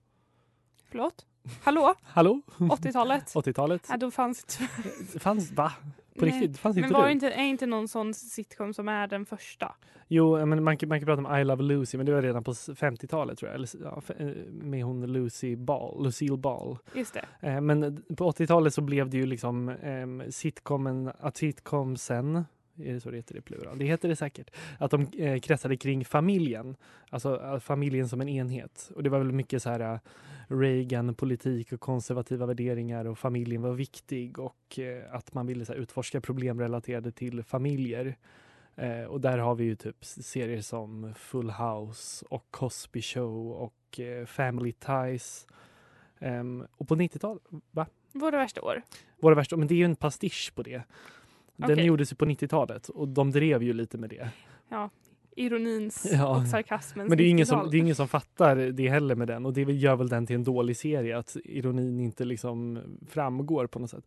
Förlåt? 0.90 1.26
Hallå? 1.62 1.94
Hallå? 2.02 2.40
80-talet? 2.58 3.24
80-talet? 3.34 3.86
Ja, 3.90 3.96
då 3.96 4.10
fanns 4.10 4.44
det... 4.44 5.18
Fanns, 5.20 5.52
va? 5.52 5.72
På 6.18 6.24
Nej, 6.24 6.34
riktigt? 6.34 6.58
Fanns 6.58 6.76
Men 6.76 6.84
inte 6.84 6.94
var 6.94 7.06
det 7.06 7.12
inte, 7.12 7.30
är 7.30 7.44
inte 7.44 7.66
någon 7.66 7.88
sån 7.88 8.14
sitcom 8.14 8.74
som 8.74 8.88
är 8.88 9.06
den 9.06 9.26
första? 9.26 9.74
Jo, 10.08 10.46
men 10.46 10.64
man, 10.64 10.76
kan- 10.76 10.88
man 10.88 11.00
kan 11.00 11.06
prata 11.06 11.22
om 11.28 11.36
I 11.36 11.44
Love 11.44 11.62
Lucy, 11.62 11.96
men 11.96 12.06
det 12.06 12.12
var 12.12 12.22
redan 12.22 12.44
på 12.44 12.50
s- 12.50 12.68
50-talet 12.68 13.38
tror 13.38 13.48
jag. 13.48 13.54
Eller, 13.54 13.68
ja, 13.82 14.02
eh, 14.18 14.26
med 14.50 14.84
hon 14.84 15.12
Lucy 15.12 15.56
Ball, 15.56 16.04
Lucille 16.04 16.36
Ball. 16.36 16.78
Just 16.94 17.14
det. 17.14 17.48
Eh, 17.48 17.60
Men 17.60 18.02
på 18.16 18.30
80-talet 18.30 18.74
så 18.74 18.80
blev 18.80 19.10
det 19.10 19.16
ju 19.16 19.26
liksom 19.26 19.68
eh, 19.68 20.30
sitcomen, 20.30 21.10
att 21.20 21.36
sitcomsen, 21.36 22.44
är 22.78 22.92
det 22.92 23.00
så 23.00 23.10
det 23.10 23.16
heter 23.16 23.36
i 23.36 23.40
plural? 23.40 23.78
Det 23.78 23.84
heter 23.84 24.08
det 24.08 24.16
säkert. 24.16 24.50
Att 24.78 24.90
de 24.90 25.06
eh, 25.18 25.40
kretsade 25.40 25.76
kring 25.76 26.04
familjen. 26.04 26.76
Alltså 27.10 27.42
eh, 27.42 27.58
familjen 27.58 28.08
som 28.08 28.20
en 28.20 28.28
enhet. 28.28 28.90
Och 28.96 29.02
det 29.02 29.10
var 29.10 29.18
väl 29.18 29.32
mycket 29.32 29.62
så 29.62 29.70
här 29.70 30.00
Reagan-politik 30.50 31.72
och 31.72 31.80
konservativa 31.80 32.46
värderingar 32.46 33.04
och 33.04 33.18
familjen 33.18 33.62
var 33.62 33.72
viktig 33.72 34.38
och 34.38 34.78
eh, 34.78 35.14
att 35.14 35.34
man 35.34 35.46
ville 35.46 35.64
så 35.64 35.72
här, 35.72 35.80
utforska 35.80 36.20
problem 36.20 36.60
relaterade 36.60 37.12
till 37.12 37.42
familjer. 37.42 38.16
Eh, 38.76 39.02
och 39.02 39.20
där 39.20 39.38
har 39.38 39.54
vi 39.54 39.64
ju 39.64 39.76
typ 39.76 40.04
serier 40.04 40.60
som 40.60 41.14
Full 41.14 41.50
House 41.50 42.26
och 42.30 42.46
Cosby 42.50 43.02
Show 43.02 43.52
och 43.52 44.00
eh, 44.00 44.26
Family 44.26 44.72
Ties. 44.72 45.46
Ehm, 46.18 46.66
och 46.76 46.88
på 46.88 46.96
90-talet, 46.96 47.42
va? 47.70 47.86
Våra 48.12 48.36
värsta 48.36 48.62
år. 48.62 48.82
Våra 49.20 49.34
värsta, 49.34 49.56
men 49.56 49.68
det 49.68 49.74
är 49.74 49.78
ju 49.78 49.84
en 49.84 49.96
pastisch 49.96 50.52
på 50.54 50.62
det. 50.62 50.82
Den 51.56 51.72
Okej. 51.72 51.84
gjordes 51.84 52.12
ju 52.12 52.16
på 52.16 52.24
90-talet 52.24 52.88
och 52.88 53.08
de 53.08 53.30
drev 53.30 53.62
ju 53.62 53.72
lite 53.72 53.98
med 53.98 54.10
det. 54.10 54.30
Ja. 54.68 54.90
Ironins 55.36 56.06
Ja. 56.12 56.36
och 56.40 56.46
sarkasmens 56.46 57.08
Men 57.08 57.18
det 57.18 57.24
är 57.24 57.28
ingen 57.30 57.46
90-tal. 57.46 57.60
som, 57.62 57.70
det 57.70 57.76
är 57.76 57.78
ingen 57.78 57.94
som 57.94 58.08
fattar 58.08 58.56
det 58.56 58.88
heller 58.88 59.14
med 59.14 59.28
den 59.28 59.46
och 59.46 59.52
det 59.52 59.62
gör 59.62 59.96
väl 59.96 60.08
den 60.08 60.26
till 60.26 60.36
en 60.36 60.44
dålig 60.44 60.76
serie 60.76 61.18
att 61.18 61.36
ironin 61.44 62.00
inte 62.00 62.24
liksom 62.24 62.78
framgår 63.08 63.66
på 63.66 63.78
något 63.78 63.90
sätt. 63.90 64.04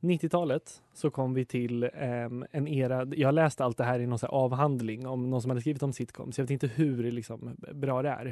90-talet 0.00 0.82
så 0.94 1.10
kom 1.10 1.34
vi 1.34 1.44
till 1.44 1.90
ehm, 1.94 2.44
en 2.50 2.68
era, 2.68 3.06
jag 3.16 3.34
läste 3.34 3.64
allt 3.64 3.76
det 3.76 3.84
här 3.84 4.00
i 4.00 4.06
någon 4.06 4.18
avhandling 4.22 5.06
om 5.06 5.30
någon 5.30 5.42
som 5.42 5.50
hade 5.50 5.60
skrivit 5.60 5.82
om 5.82 5.92
sitcoms. 5.92 6.38
Jag 6.38 6.42
vet 6.44 6.50
inte 6.50 6.66
hur 6.66 7.10
liksom, 7.10 7.56
bra 7.74 8.02
det 8.02 8.08
är. 8.08 8.26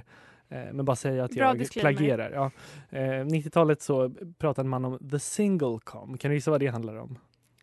Eh, 0.48 0.72
men 0.72 0.84
bara 0.84 0.96
säga 0.96 1.24
att 1.24 1.30
Bra 1.30 1.44
jag 1.44 1.58
disclaimer. 1.58 1.92
plagierar. 1.92 2.30
Ja. 2.30 2.50
Eh, 2.98 3.24
90-talet 3.24 3.82
så 3.82 4.10
pratade 4.38 4.68
man 4.68 4.84
om 4.84 5.08
the 5.10 5.18
single 5.18 5.78
com. 5.84 6.18
Kan 6.18 6.30
du 6.30 6.34
gissa 6.34 6.50
vad 6.50 6.60
det 6.60 6.66
handlar 6.66 6.96
om? 6.96 7.18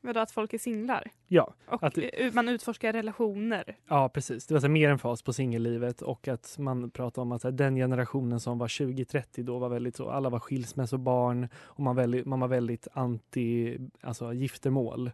Vadå 0.06 0.20
att 0.20 0.32
folk 0.32 0.54
är 0.54 0.58
singlar? 0.58 1.12
Ja, 1.28 1.54
Och 1.66 1.84
att, 1.84 1.98
eh, 1.98 2.34
man 2.34 2.50
utforskar 2.50 2.94
relationer. 2.94 3.76
Ja, 3.88 4.10
precis. 4.10 4.48
Det 4.48 4.54
var 4.54 4.62
så 4.62 4.70
mer 4.70 4.90
en 4.90 5.00
fas 5.00 5.22
på 5.22 5.34
singellivet 5.34 6.02
och 6.02 6.28
att 6.28 6.56
man 6.60 6.90
pratar 6.90 7.22
om 7.22 7.32
att 7.32 7.44
här, 7.44 7.52
den 7.52 7.76
generationen 7.76 8.40
som 8.40 8.58
var 8.58 8.68
20-30 8.68 9.44
då 9.44 9.60
var 9.60 9.70
väldigt 9.70 9.96
så, 9.96 10.10
alla 10.10 10.30
var 10.30 10.40
skilsmässobarn 10.40 11.48
och 11.56 11.80
man, 11.80 11.96
väldigt, 11.96 12.26
man 12.26 12.40
var 12.40 12.48
väldigt 12.48 12.88
anti 12.94 13.78
alltså, 14.02 14.34
giftermål. 14.34 15.12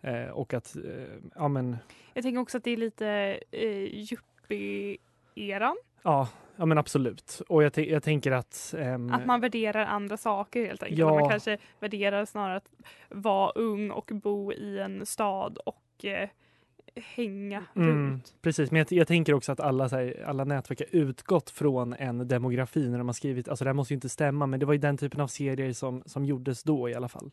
Eh, 0.00 0.24
och 0.30 0.54
att, 0.54 0.76
eh, 0.76 0.82
ja 1.34 1.48
men, 1.48 1.76
Jag 2.14 2.22
tänker 2.22 2.40
också 2.40 2.58
att 2.58 2.64
det 2.64 2.70
är 2.70 2.76
lite 2.76 3.08
eh, 3.50 4.10
yuppie-eran. 4.10 5.76
ja, 6.02 6.28
ja 6.56 6.66
men 6.66 6.78
absolut. 6.78 7.42
Och 7.48 7.62
jag, 7.62 7.78
jag 7.78 8.02
tänker 8.02 8.32
att... 8.32 8.74
ehm, 8.78 9.12
Att 9.12 9.26
man 9.26 9.40
värderar 9.40 9.86
andra 9.86 10.16
saker 10.16 10.66
helt 10.66 10.82
enkelt. 10.82 10.98
Ja. 10.98 11.20
Man 11.20 11.28
kanske 11.30 11.58
värderar 11.80 12.24
snarare 12.24 12.56
att 12.56 12.68
vara 13.08 13.50
ung 13.50 13.90
och 13.90 14.10
bo 14.14 14.52
i 14.52 14.78
en 14.78 15.06
stad 15.06 15.58
och 15.58 16.04
eh, 16.04 16.28
hänga 16.96 17.64
Mm, 17.76 17.88
runt. 17.88 18.34
precis, 18.42 18.70
men 18.70 18.78
jag, 18.78 18.92
jag 18.92 19.08
tänker 19.08 19.34
också 19.34 19.52
att 19.52 19.60
alla, 19.60 19.88
här, 19.88 20.24
alla 20.26 20.44
nätverk 20.44 20.80
har 20.80 21.00
utgått 21.00 21.50
från 21.50 21.92
en 21.94 22.28
demografi 22.28 22.88
när 22.88 22.98
de 22.98 23.08
har 23.08 23.12
skrivit, 23.12 23.48
alltså 23.48 23.64
det 23.64 23.68
här 23.68 23.74
måste 23.74 23.94
ju 23.94 23.96
inte 23.96 24.08
stämma, 24.08 24.46
men 24.46 24.60
det 24.60 24.66
var 24.66 24.72
ju 24.72 24.78
den 24.78 24.96
typen 24.96 25.20
av 25.20 25.26
serier 25.26 25.72
som, 25.72 26.02
som 26.06 26.24
gjordes 26.24 26.62
då 26.62 26.88
i 26.88 26.94
alla 26.94 27.08
fall. 27.08 27.30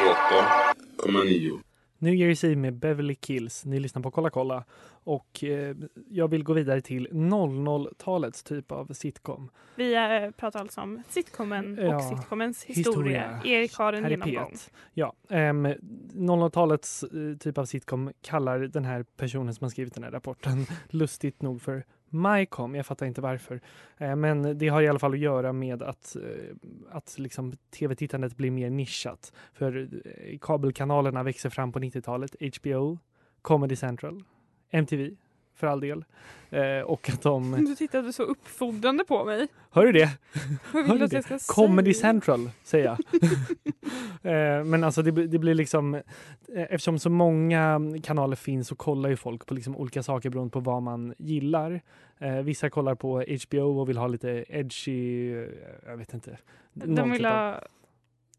98,9. 0.00 1.60
New 1.98 2.14
Year's 2.14 2.44
Eve 2.44 2.56
med 2.56 2.74
Beverly 2.74 3.14
Kills. 3.14 3.64
Ni 3.64 3.80
lyssnar 3.80 4.02
på 4.02 4.10
Kolla 4.10 4.30
kolla. 4.30 4.64
Och 5.04 5.44
eh, 5.44 5.76
jag 6.10 6.28
vill 6.28 6.44
gå 6.44 6.52
vidare 6.52 6.80
till 6.80 7.08
00-talets 7.08 8.42
typ 8.42 8.72
av 8.72 8.92
sitcom. 8.92 9.50
Vi 9.76 9.94
eh, 9.94 10.30
pratar 10.30 10.60
alltså 10.60 10.80
om 10.80 11.02
sitcomen 11.08 11.78
och 11.78 11.84
Ja, 11.84 12.16
sitcomens 12.16 12.64
historia. 12.64 13.40
Erik 13.44 13.74
har 13.74 13.92
en 13.92 14.04
Här 14.04 14.10
genomgång. 14.10 14.54
Ja, 14.94 15.12
ehm, 15.28 15.66
00-talets 15.66 17.02
eh, 17.02 17.36
typ 17.38 17.58
av 17.58 17.64
sitcom 17.64 18.12
kallar 18.22 18.58
den 18.58 18.84
här 18.84 19.02
personen 19.02 19.54
som 19.54 19.64
har 19.64 19.70
skrivit 19.70 19.94
den 19.94 20.04
här 20.04 20.10
rapporten 20.10 20.66
lustigt 20.88 21.42
nog 21.42 21.62
för 21.62 21.84
MyCom. 22.10 22.74
Jag 22.74 22.86
fattar 22.86 23.06
inte 23.06 23.20
varför. 23.20 23.60
Eh, 23.98 24.16
men 24.16 24.58
det 24.58 24.68
har 24.68 24.82
i 24.82 24.88
alla 24.88 24.98
fall 24.98 25.12
att 25.12 25.18
göra 25.18 25.52
med 25.52 25.82
att, 25.82 26.16
eh, 26.16 26.56
att 26.90 27.18
liksom 27.18 27.52
tv-tittandet 27.70 28.36
blir 28.36 28.50
mer 28.50 28.70
nischat. 28.70 29.32
För 29.52 29.88
eh, 30.04 30.38
kabelkanalerna 30.40 31.22
växer 31.22 31.50
fram 31.50 31.72
på 31.72 31.78
90-talet. 31.78 32.36
HBO, 32.56 32.98
Comedy 33.42 33.76
Central, 33.76 34.24
MTV, 34.70 35.10
för 35.60 35.66
all 35.66 35.80
del. 35.80 36.04
Eh, 36.50 36.80
och 36.84 37.10
att 37.10 37.22
de... 37.22 37.52
Du 37.66 37.76
tittade 37.76 38.12
så 38.12 38.22
uppfordrande 38.22 39.04
på 39.04 39.24
mig. 39.24 39.48
Hör 39.70 39.86
du 39.86 39.92
det? 39.92 40.10
Vad 40.72 40.88
vill 40.88 40.98
du 40.98 41.04
att 41.04 41.12
jag 41.12 41.24
ska 41.24 41.38
säga? 41.38 41.54
Comedy 41.66 41.94
Central, 41.94 42.50
säger 42.62 42.84
jag. 42.84 42.98
eh, 44.58 44.64
men 44.64 44.84
alltså 44.84 45.02
det, 45.02 45.12
blir- 45.12 45.26
det 45.28 45.38
blir 45.38 45.54
liksom, 45.54 45.94
eh, 45.94 46.02
eftersom 46.54 46.98
så 46.98 47.10
många 47.10 47.80
kanaler 48.02 48.36
finns 48.36 48.68
så 48.68 48.74
kollar 48.74 49.10
ju 49.10 49.16
folk 49.16 49.46
på 49.46 49.54
liksom 49.54 49.76
olika 49.76 50.02
saker 50.02 50.30
beroende 50.30 50.52
på 50.52 50.60
vad 50.60 50.82
man 50.82 51.14
gillar. 51.18 51.80
Eh, 52.18 52.34
vissa 52.36 52.70
kollar 52.70 52.94
på 52.94 53.24
HBO 53.48 53.80
och 53.80 53.88
vill 53.88 53.96
ha 53.98 54.06
lite 54.06 54.44
edgy, 54.48 55.32
eh, 55.34 55.48
jag 55.86 55.96
vet 55.96 56.14
inte. 56.14 56.38
De 56.72 56.96
typ 56.96 57.14
vill 57.14 57.26
av- 57.26 57.32
ha, 57.32 57.60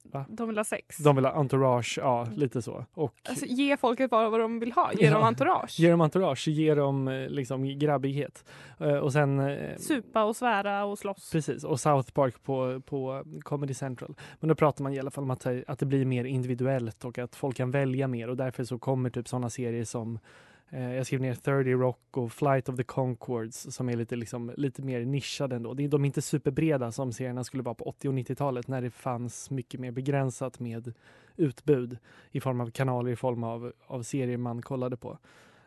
Va? 0.04 0.26
de 0.30 0.48
vill 0.48 0.58
ha 0.58 0.64
sex. 0.64 0.98
De 0.98 1.16
vill 1.16 1.26
ha 1.26 1.32
entourage, 1.32 1.98
ja 2.02 2.28
lite 2.36 2.62
så. 2.62 2.86
Och 2.94 3.16
Alltså, 3.30 3.46
ge 3.46 3.78
folket 3.78 4.10
bara 4.10 4.30
vad 4.30 4.40
de 4.40 4.60
vill 4.60 4.72
ha. 4.72 4.92
Ge 4.94 5.10
dem 5.10 5.22
Ja. 5.22 5.28
entourage. 5.28 5.80
Ge 5.80 5.92
dem 5.92 6.02
entourage, 6.02 6.48
ge 6.48 6.76
dem 6.76 7.08
eh, 7.08 7.30
liksom 7.30 7.80
grabbighet. 7.80 8.46
Eh, 8.80 8.94
och 8.96 9.14
sen 9.14 9.40
eh, 9.40 9.78
Supa 9.78 10.24
och 10.24 10.36
svära 10.36 10.86
och 10.86 11.00
slåss. 11.00 11.32
Precis, 11.32 11.64
och 11.64 11.80
South 11.80 12.12
Park 12.12 12.44
på, 12.44 12.82
på 12.86 13.24
Comedy 13.44 13.74
Central. 13.74 14.16
Men 14.40 14.48
då 14.48 14.56
pratar 14.56 14.84
man 14.84 14.94
i 14.94 15.00
alla 15.00 15.12
fall 15.12 15.24
om 15.24 15.32
att, 15.32 15.46
att 15.68 15.80
det 15.80 15.86
blir 15.86 16.06
mer 16.06 16.24
individuellt 16.26 17.06
och 17.06 17.18
att 17.18 17.36
folk 17.36 17.58
kan 17.58 17.72
välja 17.72 18.08
mer 18.08 18.30
och 18.30 18.38
därför 18.38 18.64
så 18.64 18.80
kommer 18.80 19.10
typ 19.10 19.28
sådana 19.28 19.50
serier 19.50 19.84
som 19.84 20.20
Eh, 20.74 20.96
jag 20.96 21.06
skrev 21.06 21.22
ner 21.22 21.34
30 21.34 21.74
Rock 21.74 22.18
och 22.18 22.32
Flight 22.32 22.70
of 22.70 22.76
the 22.76 22.84
Conchords 22.84 23.76
som 23.76 23.90
är 23.90 23.98
lite, 23.98 24.16
liksom, 24.16 24.54
lite 24.58 24.82
mer 24.82 25.06
nischade 25.06 25.56
ändå. 25.56 25.74
De 25.74 26.04
är 26.04 26.06
inte 26.06 26.22
superbreda 26.22 26.92
som 26.92 27.14
serierna 27.14 27.44
skulle 27.44 27.64
vara 27.64 27.76
på 27.76 27.84
80 27.84 28.10
och 28.10 28.14
90-talet 28.14 28.68
när 28.68 28.82
det 28.82 28.92
fanns 28.92 29.50
mycket 29.50 29.80
mer 29.80 29.92
begränsat 29.92 30.60
med 30.60 30.94
utbud 31.36 31.98
i 32.32 32.42
form 32.42 32.62
av 32.62 32.72
kanaler, 32.72 33.12
i 33.12 33.16
form 33.16 33.44
av, 33.44 33.74
av 33.88 34.04
serier 34.04 34.38
man 34.38 34.62
kollade 34.62 34.98
på. 34.98 35.18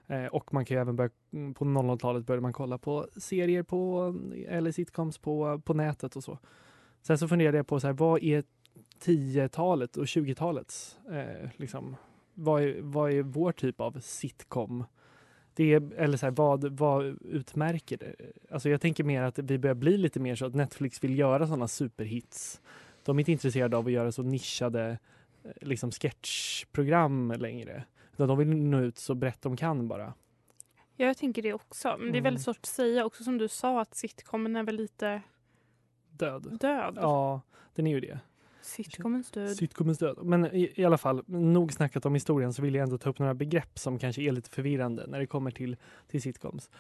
Eh, 0.07 0.27
och 0.27 0.55
man 0.55 0.65
kan 0.65 0.77
ju 0.77 0.81
även 0.81 0.97
börja, 0.97 1.11
mm, 1.33 1.55
på 1.55 1.65
00-talet 1.65 2.27
började 2.27 2.43
man 2.43 2.53
kolla 2.53 2.79
på 2.79 3.07
serier 3.17 3.63
på, 3.63 3.99
mm, 3.99 4.45
eller 4.49 4.73
sitcoms 4.73 5.19
på, 5.19 5.61
på 5.65 5.75
nätet 5.75 6.17
och 6.17 6.25
så. 6.25 6.39
Sen 7.03 7.19
så 7.19 7.29
funderade 7.29 7.57
jag 7.57 7.67
på 7.67 7.81
så 7.81 7.87
här, 7.87 7.95
vad 7.95 8.23
är 8.23 8.45
10-talet 9.05 9.97
och 9.97 10.05
20-talets, 10.05 10.99
eh, 11.11 11.51
liksom, 11.57 11.97
vad 12.35 12.63
är, 12.63 12.77
vad 12.81 13.13
är 13.13 13.23
vår 13.23 13.53
typ 13.53 13.81
av 13.81 14.01
sitcom? 14.01 14.85
Det 15.55 15.75
är, 15.75 15.93
eller 15.93 16.17
så 16.17 16.27
här, 16.27 16.31
vad, 16.31 16.65
vad 16.79 17.05
utmärker 17.25 17.97
det? 17.97 18.15
Alltså 18.51 18.69
jag 18.69 18.81
tänker 18.81 19.05
mer 19.05 19.23
att 19.23 19.39
vi 19.39 19.59
börjar 19.59 19.75
bli 19.75 19.97
lite 19.99 20.21
mer 20.21 20.35
så 20.37 20.47
att 20.47 20.55
Netflix 20.55 21.05
vill 21.05 21.19
göra 21.19 21.47
sådana 21.47 21.69
superhits. 21.69 22.61
De 23.05 23.17
är 23.17 23.21
inte 23.21 23.33
intresserade 23.33 23.77
av 23.77 23.87
att 23.87 23.93
göra 23.93 24.13
så 24.13 24.23
nischade 24.23 24.99
eh, 25.45 25.51
liksom 25.61 25.91
sketchprogram 25.91 27.33
längre. 27.39 27.85
Utan 28.13 28.29
de 28.29 28.39
vill 28.39 28.49
nå 28.57 28.81
ut 28.81 28.99
så 28.99 29.15
brett 29.15 29.43
de 29.43 29.57
kan 29.57 29.89
bara. 29.89 30.15
Ja, 30.97 31.07
jag 31.07 31.17
tänker 31.17 31.43
det 31.43 31.53
också. 31.55 31.89
Men 31.89 31.99
det 32.01 32.05
är 32.07 32.09
Mm. 32.11 32.23
väldigt 32.25 32.45
svårt 32.45 32.57
att 32.57 32.67
säga. 32.67 33.05
Också 33.05 33.25
som 33.25 33.39
du 33.39 33.49
sa 33.49 33.81
att 33.81 33.95
sitcomen 33.95 34.57
är 34.57 34.63
väl 34.63 34.77
lite 34.77 35.23
Död. 36.11 36.59
död. 36.61 36.99
Ja, 37.01 37.41
den 37.75 37.87
är 37.87 37.91
ju 37.91 38.01
det. 38.01 38.19
Sitcomens 38.65 39.31
död. 39.31 39.57
Sitcomens 39.57 39.99
död. 39.99 40.19
Men 40.23 40.47
i, 40.47 40.73
i 40.75 40.85
alla 40.85 40.99
fall, 40.99 41.23
nog 41.27 41.73
snackat 41.73 42.07
om 42.07 42.15
historien 42.15 42.53
så 42.53 42.63
vill 42.63 42.75
jag 42.75 42.83
ändå 42.83 42.99
ta 42.99 43.11
upp 43.11 43.19
några 43.19 43.35
begrepp 43.35 43.79
som 43.79 43.99
kanske 43.99 44.23
är 44.23 44.33
lite 44.33 44.51
förvirrande 44.51 45.07
när 45.07 45.19
det 45.19 45.27
kommer 45.27 45.51
till, 45.51 45.77
till 46.09 46.23
sitcoms. 46.23 46.71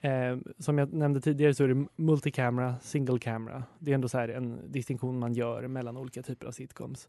Eh, 0.00 0.38
som 0.58 0.78
jag 0.78 0.92
nämnde 0.92 1.20
tidigare 1.20 1.54
så 1.54 1.64
är 1.64 1.68
det 1.68 1.86
multicamera, 1.96 2.74
single 2.82 3.18
camera. 3.18 3.64
Det 3.78 3.90
är 3.90 3.94
ändå 3.94 4.08
så 4.08 4.18
här 4.18 4.28
en 4.28 4.72
distinktion 4.72 5.18
man 5.18 5.34
gör 5.34 5.68
mellan 5.68 5.96
olika 5.96 6.22
typer 6.22 6.46
av 6.46 6.52
sitcoms. 6.52 7.08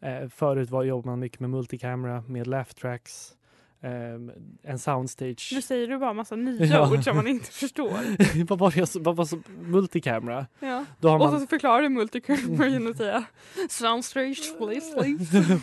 Eh, 0.00 0.28
förut 0.28 0.70
var, 0.70 0.84
jobbade 0.84 1.08
man 1.08 1.18
mycket 1.18 1.40
med 1.40 1.50
multicamera, 1.50 2.24
med 2.28 2.46
laugh 2.46 2.70
tracks, 2.70 3.36
eh, 3.84 4.70
en 4.70 4.78
soundstage. 4.78 5.50
Nu 5.54 5.62
säger 5.62 5.88
du 5.88 5.98
bara 5.98 6.12
massa 6.12 6.36
nya 6.36 6.66
Ja. 6.74 6.92
ord 6.92 7.04
som 7.04 7.16
man 7.16 7.26
inte 7.26 7.50
förstår. 7.50 8.44
vad 8.48 8.58
var 8.58 8.70
det? 8.70 8.96
Vad 9.00 9.16
var 9.16 9.24
så, 9.24 9.38
multicamera? 9.60 10.46
Ja. 10.60 10.84
Då 11.00 11.08
har 11.08 11.14
Och 11.14 11.30
man... 11.32 11.40
så 11.40 11.46
förklarar 11.46 11.82
du 11.82 11.88
multicamera 11.88 12.68
genom 12.68 12.90
att 12.90 12.96
säga 12.96 13.24
soundstage 13.68 14.58
please 14.58 14.94
please. 14.96 15.58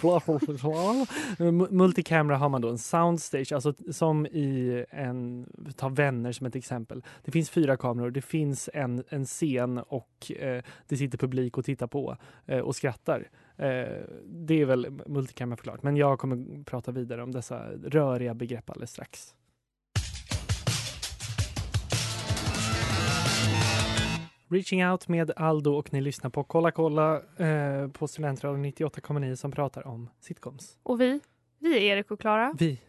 Multicamera 1.70 2.38
har 2.38 2.50
man 2.50 2.62
då 2.62 2.70
en 2.70 2.78
soundstage, 2.78 3.52
alltså 3.52 3.74
som 3.92 4.26
i 4.26 4.86
en, 4.90 5.46
ta 5.76 5.90
vänner 5.90 6.32
som 6.32 6.48
ett 6.48 6.56
exempel. 6.56 7.04
Det 7.26 7.32
finns 7.32 7.50
fyra 7.50 7.78
kameror, 7.78 8.12
det 8.12 8.22
finns 8.22 8.70
en, 8.74 9.04
en 9.10 9.26
scen 9.26 9.78
och 9.78 10.32
eh, 10.40 10.64
det 10.88 10.98
sitter 10.98 11.18
publik 11.18 11.58
och 11.58 11.66
tittar 11.66 11.88
på 11.88 12.18
eh, 12.46 12.60
och 12.60 12.76
skrattar. 12.76 13.28
Eh, 13.62 14.04
det 14.26 14.62
är 14.62 14.66
väl 14.66 14.90
multicamera 15.06 15.58
förklarat, 15.58 15.84
men 15.84 15.98
jag 15.98 16.20
kommer 16.20 16.64
prata 16.64 16.92
vidare 16.92 17.24
om 17.24 17.32
dessa 17.32 17.72
röriga 17.72 18.34
begrepp 18.34 18.70
alldeles 18.70 18.92
strax. 18.92 19.36
Reaching 24.50 24.86
Out 24.86 25.08
med 25.08 25.32
Aldo 25.36 25.74
och 25.74 25.94
ni 25.94 26.02
lyssnar 26.02 26.30
på 26.30 26.44
Kolla 26.44 26.72
kolla 26.72 27.22
eh, 27.38 27.88
på 27.88 28.08
Studentradion 28.08 28.66
98,9 28.66 29.36
som 29.36 29.52
pratar 29.52 29.88
om 29.88 30.10
sitcoms. 30.20 30.78
Och 30.84 31.02
vi, 31.02 31.20
vi 31.60 31.78
är 31.78 31.82
Erik 31.82 32.12
och 32.12 32.20
Klara. 32.20 32.56
Vi, 32.60 32.80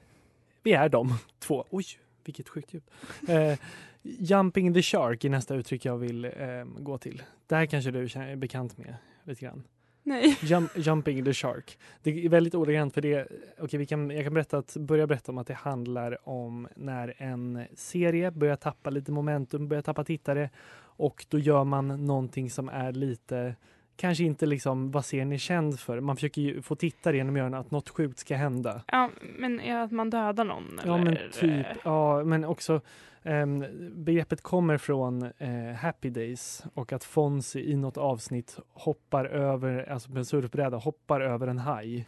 vi 0.62 0.72
är 0.72 0.88
de 0.88 1.18
två. 1.38 1.64
Oj, 1.70 1.84
vilket 2.24 2.48
sjukt 2.48 2.74
ljud. 2.74 2.82
Eh, 3.28 3.58
jumping 4.02 4.74
the 4.74 4.82
shark 4.82 5.24
är 5.24 5.30
nästa 5.30 5.54
uttryck 5.54 5.84
jag 5.84 5.98
vill 5.98 6.24
eh, 6.24 6.30
gå 6.78 6.98
till. 6.98 7.22
Det 7.46 7.56
här 7.56 7.66
kanske 7.66 7.90
du 7.90 8.02
är 8.04 8.36
bekant 8.36 8.78
med 8.78 8.94
lite 9.24 9.40
grann. 9.44 9.62
Nej. 10.02 10.38
Jump, 10.42 10.70
jumping 10.74 11.24
the 11.24 11.32
shark. 11.32 11.78
Det 12.02 12.24
är 12.24 12.28
väldigt 12.28 12.54
ordagrant 12.54 12.94
för 12.94 13.00
det. 13.00 13.28
Okej, 13.58 13.78
vi 13.78 13.86
kan, 13.86 14.10
jag 14.10 14.24
kan 14.24 14.34
berätta 14.34 14.58
att, 14.58 14.76
börja 14.76 15.06
berätta 15.06 15.32
om 15.32 15.38
att 15.38 15.46
det 15.46 15.54
handlar 15.54 16.28
om 16.28 16.68
när 16.76 17.14
en 17.18 17.64
serie 17.74 18.30
börjar 18.30 18.56
tappa 18.56 18.90
lite 18.90 19.12
momentum, 19.12 19.68
börjar 19.68 19.82
tappa 19.82 20.04
tittare 20.04 20.50
och 20.96 21.26
då 21.28 21.38
gör 21.38 21.64
man 21.64 22.06
någonting 22.06 22.50
som 22.50 22.68
är 22.68 22.92
lite 22.92 23.54
Kanske 24.02 24.24
inte 24.24 24.46
liksom 24.46 24.90
vad 24.90 25.04
serien 25.04 25.32
är 25.32 25.38
känd 25.38 25.80
för. 25.80 26.00
Man 26.00 26.16
försöker 26.16 26.42
ju 26.42 26.62
få 26.62 26.74
tittare 26.74 27.16
genom 27.16 27.36
göra 27.36 27.58
att 27.58 27.70
något 27.70 27.88
sjukt 27.88 28.18
ska 28.18 28.36
hända. 28.36 28.82
Ja, 28.86 29.10
men 29.38 29.60
är 29.60 29.76
att 29.76 29.90
man 29.90 30.10
dödar 30.10 30.44
någon? 30.44 30.80
Ja 30.84 30.94
eller? 30.94 31.04
men 31.04 31.18
typ, 31.32 31.66
ja 31.84 32.24
men 32.24 32.44
också 32.44 32.80
ehm, 33.22 33.64
begreppet 34.04 34.40
kommer 34.40 34.78
från 34.78 35.22
eh, 35.38 35.74
Happy 35.80 36.10
Days 36.10 36.64
och 36.74 36.92
att 36.92 37.04
Fonzie 37.04 37.62
i 37.62 37.76
något 37.76 37.96
avsnitt 37.96 38.58
hoppar 38.72 39.24
över, 39.24 39.90
alltså 39.92 40.10
på 40.10 40.18
en 40.18 40.24
surfbräda, 40.24 40.76
hoppar 40.76 41.20
över 41.20 41.46
en 41.46 41.58
haj. 41.58 42.06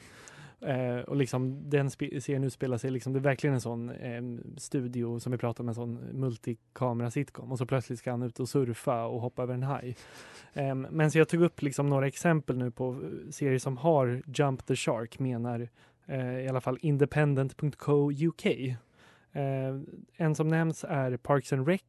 Eh, 0.60 0.98
och 0.98 1.16
liksom 1.16 1.70
den 1.70 1.90
serien 1.90 2.44
utspelar 2.44 2.78
sig, 2.78 2.90
liksom, 2.90 3.12
det 3.12 3.18
är 3.18 3.20
verkligen 3.20 3.54
en 3.54 3.60
sån 3.60 3.90
eh, 3.90 4.22
studio 4.56 5.18
som 5.18 5.32
vi 5.32 5.38
pratar 5.38 5.64
om, 5.64 5.68
en 5.68 5.74
sån 5.74 5.94
multikamera 6.12 7.10
sitcom 7.10 7.52
och 7.52 7.58
så 7.58 7.66
plötsligt 7.66 7.98
ska 7.98 8.10
han 8.10 8.22
ut 8.22 8.40
och 8.40 8.48
surfa 8.48 9.04
och 9.04 9.20
hoppa 9.20 9.42
över 9.42 9.54
en 9.54 9.62
haj. 9.62 9.96
Eh, 10.52 10.74
men 10.74 11.10
så 11.10 11.18
jag 11.18 11.28
tog 11.28 11.42
upp 11.42 11.62
liksom 11.62 11.86
några 11.86 12.06
exempel 12.06 12.58
nu 12.58 12.70
på 12.70 12.92
eh, 12.92 13.30
serier 13.30 13.58
som 13.58 13.76
har 13.76 14.22
Jump 14.26 14.66
the 14.66 14.76
Shark 14.76 15.18
menar 15.18 15.68
eh, 16.06 16.38
i 16.38 16.48
alla 16.48 16.60
fall 16.60 16.78
independent.co 16.80 18.12
UK. 18.12 18.46
Eh, 19.32 19.80
en 20.16 20.34
som 20.34 20.48
nämns 20.48 20.84
är 20.88 21.16
Parks 21.16 21.52
and 21.52 21.68
Rec, 21.68 21.82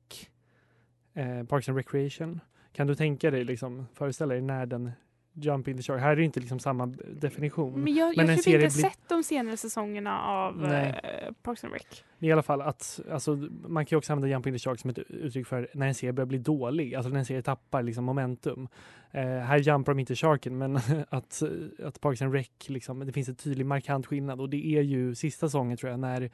eh, 1.14 1.44
Parks 1.44 1.70
and 1.70 1.78
Recreation. 1.78 2.40
Kan 2.74 2.88
du 2.88 2.96
tänka 2.96 3.32
dig, 3.32 3.44
liksom, 3.44 3.86
föreställa 3.94 4.34
dig 4.34 4.42
när 4.42 4.66
den 4.66 4.92
Jumping 5.38 5.78
the 5.78 5.84
Shark, 5.84 6.02
här 6.02 6.12
är 6.12 6.16
det 6.16 6.24
inte 6.24 6.40
liksom 6.40 6.60
samma 6.60 6.86
definition. 7.22 7.84
Men 7.84 7.96
jag, 7.96 8.18
Men 8.18 8.28
jag 8.28 8.38
typ 8.38 8.48
inte 8.48 8.58
blir- 8.58 8.70
sett 8.70 9.00
de 9.10 9.24
senare 9.24 9.58
säsongerna 9.58 10.22
av 10.22 10.58
Nej. 10.58 11.00
eh, 11.04 11.32
Parks 11.44 11.64
and 11.64 11.74
Rec. 11.74 12.04
I 12.20 12.32
alla 12.32 12.44
fall 12.44 12.62
att, 12.62 13.00
alltså, 13.12 13.36
man 13.68 13.86
kan 13.86 13.98
också 13.98 14.14
använda 14.14 14.28
Jumping 14.30 14.54
the 14.54 14.60
Shark 14.60 14.80
som 14.80 14.90
ett 14.90 14.98
uttryck 14.98 15.48
för 15.48 15.68
när 15.74 15.88
en 15.88 15.96
serie 15.96 16.14
börjar 16.14 16.26
bli 16.28 16.38
dålig, 16.38 16.96
alltså 16.96 17.10
när 17.12 17.20
en 17.20 17.26
serie 17.26 17.42
tappar 17.42 17.84
liksom 17.84 18.04
momentum. 18.04 18.68
Eh, 19.12 19.22
här 19.24 19.58
jumpar 19.58 19.94
de 19.94 20.00
inte 20.00 20.16
sharken, 20.16 20.58
men 20.58 20.76
att, 21.10 21.42
att 21.84 22.02
Parks 22.02 22.22
and 22.22 22.34
Rec, 22.34 22.48
liksom, 22.68 23.00
det 23.06 23.12
finns 23.14 23.30
en 23.30 23.36
tydlig 23.36 23.66
markant 23.66 24.06
skillnad 24.06 24.42
och 24.42 24.50
det 24.50 24.66
är 24.78 24.82
ju 24.82 25.16
sista 25.16 25.48
säsongen 25.48 25.78
tror 25.78 25.92
jag, 25.92 26.00
när 26.00 26.32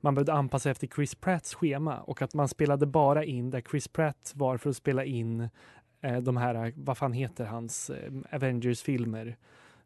man 0.00 0.14
behövde 0.14 0.32
anpassa 0.32 0.70
efter 0.70 0.86
Chris 0.86 1.14
Pratts 1.14 1.54
schema 1.54 1.98
och 2.00 2.22
att 2.22 2.34
man 2.34 2.48
spelade 2.48 2.86
bara 2.86 3.24
in 3.24 3.50
där 3.50 3.60
Chris 3.70 3.88
Pratt 3.88 4.32
var 4.36 4.56
för 4.56 4.70
att 4.70 4.76
spela 4.76 5.04
in 5.04 5.48
de 6.00 6.36
här, 6.36 6.72
vad 6.76 6.98
fan 6.98 7.12
heter 7.12 7.44
hans 7.44 7.90
eh, 7.90 8.12
Avengers-filmer? 8.30 9.36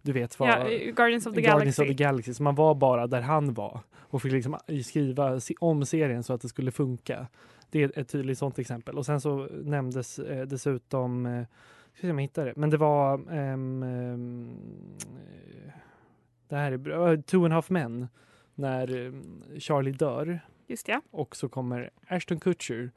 Du 0.02 0.12
vet 0.12 0.40
vad... 0.40 0.48
Ja, 0.48 0.68
eh, 0.68 0.94
Guardians 0.94 1.26
of 1.26 1.34
the 1.34 1.40
Guardians 1.40 1.76
Galaxy. 1.76 1.82
of 1.82 1.88
the 1.88 2.04
Galaxy. 2.04 2.34
Så 2.34 2.42
man 2.42 2.54
var 2.54 2.74
bara 2.74 3.06
där 3.06 3.20
han 3.20 3.54
var 3.54 3.80
och 3.94 4.22
fick 4.22 4.32
liksom 4.32 4.58
skriva 4.84 5.40
om 5.58 5.86
serien 5.86 6.22
så 6.22 6.32
att 6.32 6.40
det 6.40 6.48
skulle 6.48 6.70
funka. 6.70 7.26
Det 7.70 7.82
är 7.82 7.98
ett 7.98 8.08
tydligt 8.08 8.38
sånt 8.38 8.58
exempel. 8.58 8.98
Och 8.98 9.06
sen 9.06 9.20
så 9.20 9.48
nämndes 9.52 10.18
eh, 10.18 10.46
dessutom, 10.46 11.26
eh, 11.26 11.44
ska 11.94 12.00
se 12.06 12.10
om 12.10 12.18
jag 12.18 12.22
hittar 12.22 12.46
det, 12.46 12.52
men 12.56 12.70
det 12.70 12.76
var 12.76 13.32
ehm, 13.32 13.82
eh, 13.82 15.72
det 16.48 16.56
här 16.56 16.72
är 16.72 16.76
bra, 16.76 17.16
Two 17.16 17.44
and 17.44 17.52
a 17.52 17.56
half 17.56 17.70
men 17.70 18.08
när 18.54 19.06
eh, 19.06 19.12
Charlie 19.58 19.92
dör 19.92 20.40
Just 20.66 20.88
ja. 20.88 21.02
och 21.10 21.36
så 21.36 21.48
kommer 21.48 21.90
Ashton 22.08 22.40
Kutcher 22.40 22.90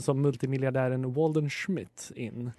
som 0.00 0.22
multimiljardären 0.22 1.12
Walden 1.12 1.50
Schmidt 1.50 2.12
in. 2.14 2.50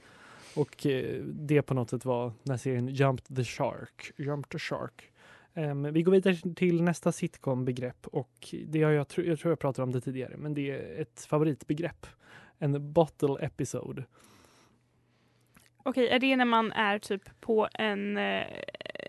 Och 0.56 0.86
eh, 0.86 1.24
det 1.24 1.62
på 1.62 1.74
något 1.74 1.90
sätt 1.90 2.06
var 2.06 2.34
när 2.44 2.58
serien 2.58 2.88
Jumped 2.88 3.36
the 3.36 3.44
Shark. 3.44 4.12
Jumped 4.18 4.50
the 4.50 4.60
Shark. 4.60 5.12
Ehm, 5.54 5.94
vi 5.94 6.02
går 6.02 6.12
vidare 6.12 6.36
till 6.56 6.84
nästa 6.84 7.12
sitcom-begrepp 7.12 8.08
och 8.08 8.56
det 8.66 8.84
har 8.84 8.92
jag, 8.92 9.06
jag 9.16 9.40
tror 9.40 9.52
jag 9.52 9.60
pratade 9.60 9.84
om 9.84 9.92
det 9.92 10.02
tidigare, 10.02 10.38
men 10.38 10.54
det 10.54 10.72
är 10.72 11.02
ett 11.02 11.26
favoritbegrepp. 11.30 12.08
En 12.60 12.94
bottle 12.94 13.36
episode. 13.40 14.06
Okej, 15.84 16.08
är 16.08 16.20
det 16.20 16.36
när 16.36 16.46
man 16.46 16.72
är 16.72 17.00
typ 17.00 17.42
på 17.42 17.68
en, 17.74 18.18
eh, 18.18 18.44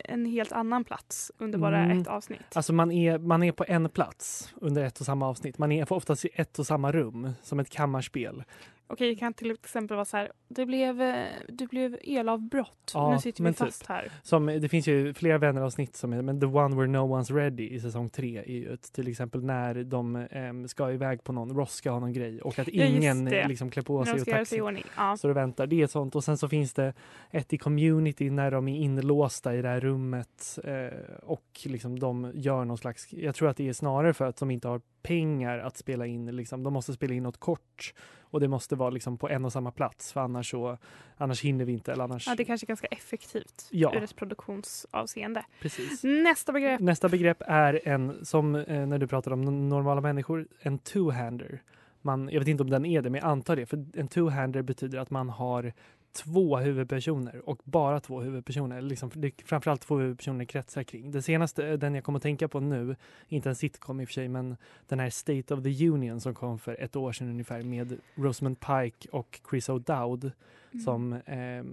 en 0.05 0.27
helt 0.27 0.53
annan 0.53 0.85
plats 0.85 1.33
under 1.39 1.59
bara 1.59 1.79
Mm. 1.79 2.01
ett 2.01 2.09
avsnitt? 2.09 2.41
Alltså 2.55 2.73
man 2.73 2.91
är, 2.91 3.19
man 3.19 3.43
är 3.43 3.53
på 3.53 3.65
en 3.69 3.89
plats 3.89 4.55
under 4.61 4.85
ett 4.85 5.01
och 5.01 5.07
samma 5.07 5.29
avsnitt. 5.29 5.59
Man 5.59 5.73
är 5.73 5.93
oftast 5.93 6.25
i 6.25 6.29
ett 6.35 6.59
och 6.59 6.67
samma 6.67 6.93
rum, 6.93 7.31
som 7.43 7.61
ett 7.61 7.71
kammarspel. 7.71 8.45
Okej, 8.87 9.09
det 9.09 9.17
kan 9.17 9.35
till 9.35 9.51
exempel 9.51 9.95
vara 9.95 10.05
så 10.05 10.17
här, 10.17 10.33
det 10.49 10.67
blev, 10.67 11.01
eh, 11.03 11.25
det 11.49 11.67
blev 11.67 11.99
elavbrott. 12.03 12.91
Ja, 12.95 13.13
nu 13.13 13.19
sitter 13.19 13.45
vi 13.45 13.53
fast 13.53 13.81
typ. 13.81 13.89
här. 13.89 14.13
Som, 14.23 14.47
det 14.47 14.69
finns 14.69 14.87
ju 14.87 15.15
flera 15.15 15.39
vänneravsnitt 15.39 15.97
som 15.97 16.13
är, 16.13 16.23
men 16.23 16.41
The 16.41 16.47
One 16.47 16.77
Where 16.77 16.87
No 16.87 16.99
One's 16.99 17.35
Ready 17.35 17.69
i 17.69 17.81
säsong 17.81 18.09
tre 18.09 18.39
är 18.39 18.53
ju 18.53 18.73
ett, 18.73 18.93
till 18.93 19.09
exempel 19.09 19.45
när 19.45 19.85
de 19.85 20.17
em, 20.31 20.69
ska 20.69 20.93
iväg 20.93 21.25
på 21.25 21.33
någon, 21.33 21.57
Ross 21.57 21.73
ska 21.73 21.91
ha 21.91 22.01
någon 22.01 22.13
grej 22.13 22.41
och 22.41 22.59
att 22.59 22.69
Ja, 22.73 22.85
ingen 22.85 23.25
det. 23.25 23.49
liksom 23.49 23.71
klär 23.71 23.83
på 23.83 24.05
sig 24.05 24.15
och 24.15 24.21
sig 24.21 24.33
taxi. 24.33 24.61
ordning. 24.61 24.85
Ja. 24.97 25.17
Så 25.17 25.29
det 25.29 25.35
väntar. 25.35 25.67
Det 25.67 25.83
är 25.83 25.87
sånt. 25.87 26.15
Och 26.17 26.25
sen 26.25 26.39
så 26.39 26.49
finns 26.49 26.75
det 26.75 26.95
ett 27.31 27.53
i 27.53 27.59
community 27.59 28.31
när 28.31 28.51
de 28.51 28.69
är 28.69 28.77
inlåsta 28.79 29.55
i 29.55 29.63
det 29.63 29.69
här 29.69 29.81
rummet 29.81 30.59
eh, 30.65 30.99
och 31.23 31.45
liksom 31.65 31.99
de 31.99 32.31
gör 32.35 32.65
någon 32.65 32.79
slags, 32.79 33.13
jag 33.13 33.35
tror 33.35 33.49
att 33.49 33.57
det 33.57 33.69
är 33.69 33.73
snarare 33.73 34.15
för 34.15 34.25
att 34.25 34.37
de 34.37 34.51
inte 34.51 34.69
har 34.69 34.81
pengar 35.03 35.59
att 35.59 35.77
spela 35.77 36.07
in, 36.07 36.37
liksom, 36.37 36.63
de 36.63 36.73
måste 36.73 36.93
spela 36.93 37.15
in 37.15 37.23
något 37.23 37.39
kort 37.41 37.95
och 38.21 38.41
det 38.41 38.49
måste 38.49 38.77
vara 38.77 38.91
liksom 38.91 39.19
på 39.19 39.29
en 39.29 39.45
och 39.45 39.53
samma 39.53 39.71
plats 39.71 40.13
för 40.13 40.21
annars 40.21 40.51
så, 40.51 40.79
annars 41.17 41.43
hinner 41.45 41.65
vi 41.65 41.73
inte 41.73 41.93
eller 41.93 42.05
annars. 42.05 42.27
ja, 42.27 42.35
det 42.35 42.43
är 42.43 42.45
kanske 42.45 42.65
är 42.65 42.69
ganska 42.69 42.87
effektivt 42.87 43.69
Ja. 43.71 43.95
ur 43.97 44.03
ett 44.03 44.17
produktionsavseende. 44.17 45.45
Precis. 45.61 46.05
Nästa 46.05 46.53
begrepp. 46.53 46.81
Nästa 46.81 47.09
begrepp 47.09 47.43
är 47.47 47.89
en, 47.89 48.25
som 48.25 48.55
eh, 48.55 48.87
när 48.87 48.99
du 48.99 49.07
pratar 49.07 49.33
om 49.33 49.69
normala 49.69 50.01
människor, 50.01 50.47
en 50.61 50.79
two-hander. 50.79 51.59
Man, 52.03 52.29
jag 52.33 52.41
vet 52.41 52.49
inte 52.49 52.63
om 52.63 52.71
den 52.71 52.85
är 52.87 53.03
det, 53.03 53.11
men 53.11 53.21
jag 53.21 53.29
antar 53.31 53.57
det. 53.57 53.67
För 53.67 53.77
en 53.95 54.09
two-hander 54.09 54.63
betyder 54.63 54.99
att 54.99 55.11
man 55.11 55.29
har 55.29 55.73
två 56.13 56.57
huvudpersoner 56.57 57.49
och 57.49 57.61
bara 57.65 58.01
två 58.01 58.21
huvudpersoner. 58.21 58.81
Liksom, 58.81 59.11
det 59.15 59.27
är 59.27 59.47
framförallt 59.47 59.81
två 59.81 59.99
huvudpersoner 59.99 60.45
kretsar 60.45 60.83
kring. 60.83 61.11
Den 61.11 61.23
senaste, 61.23 61.69
eh, 61.69 61.79
den 61.79 61.95
jag 61.95 62.05
kommer 62.05 62.17
att 62.17 62.23
tänka 62.23 62.49
på 62.49 62.61
nu, 62.61 62.97
inte 63.29 63.49
en 63.49 63.57
sitcom 63.57 64.01
i 64.01 64.05
och 64.05 64.09
för 64.09 64.13
sig, 64.13 64.29
men 64.29 64.57
den 64.89 65.01
här 65.01 65.11
State 65.11 65.55
of 65.55 65.63
the 65.63 65.89
Union 65.89 66.21
som 66.21 66.35
kom 66.35 66.59
för 66.59 66.77
ett 66.81 66.97
år 66.97 67.13
sedan 67.13 67.29
ungefär 67.29 67.63
med 67.63 67.99
Rosamund 68.15 68.61
Pike 68.61 69.09
och 69.11 69.41
Chris 69.51 69.69
O'Dowd 69.69 70.31
Mm. 70.73 70.85
som 70.85 71.13
eh, 71.13 71.65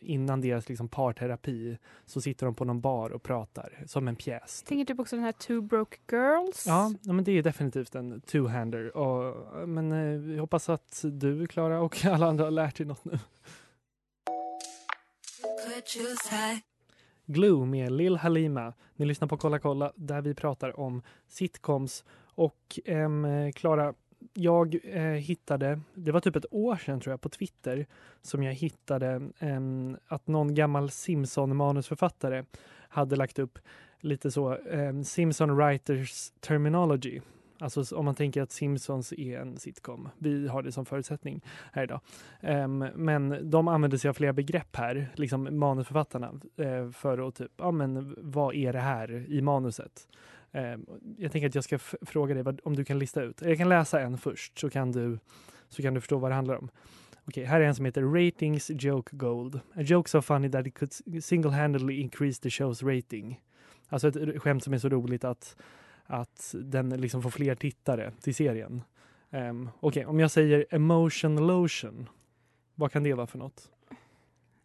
innan 0.00 0.40
deras 0.40 0.68
liksom, 0.68 0.88
parterapi 0.88 1.78
så 2.06 2.20
sitter 2.20 2.46
de 2.46 2.54
på 2.54 2.64
någon 2.64 2.80
bar 2.80 3.10
och 3.10 3.22
pratar 3.22 3.84
som 3.86 4.08
en 4.08 4.16
pjäs. 4.16 4.62
Tänker 4.62 4.84
typ 4.84 5.00
också 5.00 5.16
den 5.16 5.24
här 5.24 5.32
Two 5.32 5.60
Broke 5.60 5.96
Girls. 6.10 6.64
Ja, 6.66 6.92
ja, 7.02 7.12
men 7.12 7.24
det 7.24 7.32
är 7.32 7.42
definitivt 7.42 7.94
en 7.94 8.20
two-hander. 8.20 8.96
Och, 8.96 9.68
men 9.68 9.92
eh, 9.92 10.34
jag 10.34 10.40
hoppas 10.40 10.68
att 10.68 11.04
du, 11.04 11.46
Klara, 11.46 11.80
och 11.80 12.04
alla 12.04 12.26
andra 12.26 12.44
har 12.44 12.50
lärt 12.50 12.76
dig 12.76 12.86
något 12.86 13.04
nu. 13.04 13.18
Glue 17.26 17.66
med 17.66 17.92
Lil 17.92 18.16
Halima. 18.16 18.72
Ni 18.96 19.06
lyssnar 19.06 19.28
på 19.28 19.36
Kolla 19.36 19.58
kolla 19.58 19.92
där 19.96 20.20
vi 20.20 20.34
pratar 20.34 20.80
om 20.80 21.02
sitcoms. 21.28 22.04
Och 22.34 22.80
ehm, 22.84 23.52
Klara, 23.52 23.94
jag 24.32 24.78
eh, 24.84 25.02
hittade, 25.02 25.80
det 25.94 26.12
var 26.12 26.20
typ 26.20 26.36
ett 26.36 26.46
år 26.50 26.76
sedan 26.76 27.00
tror 27.00 27.12
jag, 27.12 27.20
på 27.20 27.28
Twitter 27.28 27.86
som 28.22 28.42
jag 28.42 28.52
hittade 28.52 29.30
eh, 29.38 29.60
att 30.06 30.26
någon 30.26 30.54
gammal 30.54 30.90
Simpson-manusförfattare 30.90 32.44
hade 32.88 33.16
lagt 33.16 33.38
upp 33.38 33.58
lite 34.00 34.30
så 34.30 34.56
eh, 34.56 35.00
Simpson 35.02 35.56
Writers 35.56 36.32
Terminology. 36.40 37.20
Alltså 37.62 37.96
om 37.96 38.04
man 38.04 38.14
tänker 38.14 38.42
att 38.42 38.52
Simpsons 38.52 39.12
är 39.12 39.40
en 39.40 39.58
sitcom. 39.58 40.08
Vi 40.18 40.48
har 40.48 40.62
det 40.62 40.72
som 40.72 40.86
förutsättning 40.86 41.40
här 41.72 41.82
idag. 41.82 42.00
Ehm, 42.40 42.78
men 42.94 43.50
de 43.50 43.68
använder 43.68 43.98
sig 43.98 44.08
av 44.08 44.14
flera 44.14 44.32
begrepp 44.32 44.76
här, 44.76 45.12
liksom 45.14 45.58
manusförfattarna, 45.58 46.32
eh, 46.56 46.90
för 46.90 47.28
att 47.28 47.34
typ, 47.34 47.52
ja 47.56 47.70
men 47.70 48.14
vad 48.18 48.54
är 48.54 48.72
det 48.72 48.80
här 48.80 49.26
i 49.28 49.40
manuset? 49.40 50.08
Ehm, 50.52 50.86
jag 51.18 51.32
tänker 51.32 51.48
att 51.48 51.54
jag 51.54 51.64
ska 51.64 51.78
fråga 52.02 52.34
dig 52.34 52.42
vad, 52.42 52.60
om 52.64 52.76
du 52.76 52.84
kan 52.84 52.98
lista 52.98 53.22
ut. 53.22 53.42
Jag 53.42 53.58
kan 53.58 53.68
läsa 53.68 54.00
en 54.00 54.18
först 54.18 54.58
så 54.58 54.70
kan 54.70 54.92
du, 54.92 55.18
så 55.68 55.82
kan 55.82 55.94
du 55.94 56.00
förstå 56.00 56.18
vad 56.18 56.30
det 56.30 56.34
handlar 56.34 56.56
om. 56.56 56.68
Okej, 57.24 57.44
här 57.44 57.60
är 57.60 57.64
en 57.64 57.74
som 57.74 57.84
heter 57.84 58.02
Ratings 58.02 58.70
Joke 58.74 59.16
Gold. 59.16 59.54
A 59.56 59.82
joke 59.82 60.10
so 60.10 60.22
funny 60.22 60.50
that 60.50 60.66
it 60.66 60.74
could 60.74 60.92
single-handedly 61.24 62.00
increase 62.00 62.42
the 62.42 62.48
show's 62.48 62.96
rating. 62.96 63.40
Alltså 63.88 64.08
ett 64.08 64.42
skämt 64.42 64.64
som 64.64 64.74
är 64.74 64.78
så 64.78 64.88
roligt 64.88 65.24
att, 65.24 65.56
att 66.04 66.54
den 66.58 66.88
liksom 66.88 67.22
får 67.22 67.30
fler 67.30 67.54
tittare 67.54 68.12
till 68.20 68.34
serien. 68.34 68.82
Um, 69.30 69.70
Okej, 69.80 70.06
om 70.06 70.20
jag 70.20 70.30
säger 70.30 70.66
emotion 70.70 71.46
lotion, 71.46 72.08
vad 72.74 72.92
kan 72.92 73.02
det 73.02 73.14
vara 73.14 73.26
för 73.26 73.38
något? 73.38 73.70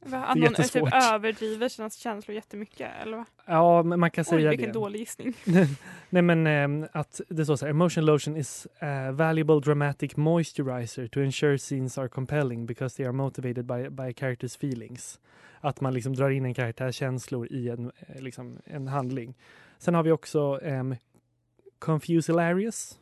Va? 0.08 0.24
Att 0.24 0.38
någon 0.38 0.56
är 0.56 0.64
typ 0.64 0.94
överdriver 1.14 1.70
sina 1.70 1.90
känslor 1.90 2.36
jättemycket, 2.36 2.92
eller 3.02 3.18
vad? 3.18 3.26
Ja, 3.46 3.84
man 3.84 4.12
kan 4.12 4.22
Oj, 4.22 4.26
säga 4.26 4.50
vilken 4.50 4.68
det. 4.68 4.74
dålig 4.74 5.00
gissning. 5.00 5.34
Nej 6.10 6.22
men 6.22 6.48
ehm, 6.48 6.88
att 6.92 7.22
det 7.30 7.46
står 7.46 7.56
så 7.56 7.66
här, 7.66 7.70
emotion 7.70 8.06
lotion 8.06 8.38
is 8.38 8.68
a 8.80 9.12
valuable 9.12 9.60
dramatic 9.60 10.16
moisturizer 10.18 11.08
to 11.08 11.20
ensure 11.20 11.58
scenes 11.58 11.98
are 11.98 12.08
compelling 12.08 12.66
because 12.66 12.98
they 12.98 13.06
are 13.06 13.14
motivated 13.14 13.66
by, 13.66 13.90
by 13.90 14.04
a 14.04 14.14
character's 14.18 14.60
feelings. 14.60 15.20
Att 15.62 15.82
man 15.82 15.94
liksom 15.94 16.14
drar 16.14 16.30
in 16.30 16.46
en 16.46 16.54
karaktärs 16.54 16.96
känslor 16.96 17.48
i 17.52 17.70
en, 17.70 17.92
eh, 18.00 18.22
liksom, 18.22 18.58
en 18.66 18.88
handling. 18.88 19.36
Sen 19.78 19.94
har 19.94 20.04
vi 20.04 20.12
också 20.12 20.58
um, 20.58 20.96
confuse 21.80 22.32
hilarious. 22.32 23.00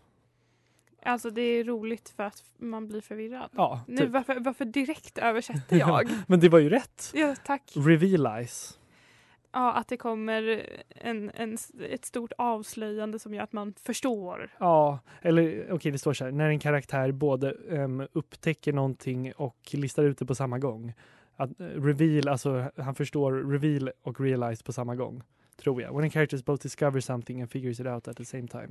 Alltså 1.05 1.29
det 1.29 1.41
är 1.41 1.63
roligt 1.63 2.09
för 2.15 2.23
att 2.23 2.43
man 2.57 2.87
blir 2.87 3.01
förvirrad. 3.01 3.49
Ja, 3.55 3.81
Nu, 3.87 3.97
typ. 3.97 4.09
varför, 4.09 4.39
varför 4.39 4.65
direkt 4.65 5.17
översätter 5.17 5.75
jag? 5.77 6.09
men 6.27 6.39
det 6.39 6.49
var 6.49 6.59
ju 6.59 6.69
rätt. 6.69 7.11
ja, 7.13 7.35
tack. 7.45 7.73
Revealize. 7.75 8.73
Ja, 9.51 9.73
att 9.73 9.87
det 9.87 9.97
kommer 9.97 10.69
en, 10.89 11.31
en, 11.35 11.57
ett 11.89 12.05
stort 12.05 12.31
avslöjande 12.37 13.19
som 13.19 13.33
gör 13.33 13.43
att 13.43 13.53
man 13.53 13.73
förstår. 13.83 14.49
Ja, 14.59 14.99
eller 15.21 15.67
okej 15.71 15.91
det 15.91 15.97
står 15.97 16.13
så 16.13 16.23
här, 16.25 16.31
när 16.31 16.49
en 16.49 16.59
karaktär 16.59 17.11
både 17.11 17.55
em, 17.69 18.07
upptäcker 18.13 18.73
någonting 18.73 19.31
och 19.37 19.57
listar 19.71 20.03
ut 20.03 20.17
det 20.17 20.25
på 20.25 20.35
samma 20.35 20.59
gång. 20.59 20.93
Att, 21.35 21.59
eh, 21.59 21.65
reveal, 21.65 22.27
alltså 22.27 22.71
han 22.77 22.95
förstår 22.95 23.31
reveal 23.51 23.91
och 24.01 24.19
realize 24.21 24.63
på 24.63 24.73
samma 24.73 24.95
gång, 24.95 25.23
tror 25.57 25.81
jag. 25.81 25.95
When 25.97 26.07
a 26.07 26.09
character 26.09 26.37
both 26.45 26.63
discover 26.63 26.99
something 26.99 27.41
and 27.41 27.51
figures 27.51 27.79
it 27.79 27.87
out 27.87 28.07
at 28.07 28.17
the 28.17 28.25
same 28.25 28.47
time. 28.47 28.69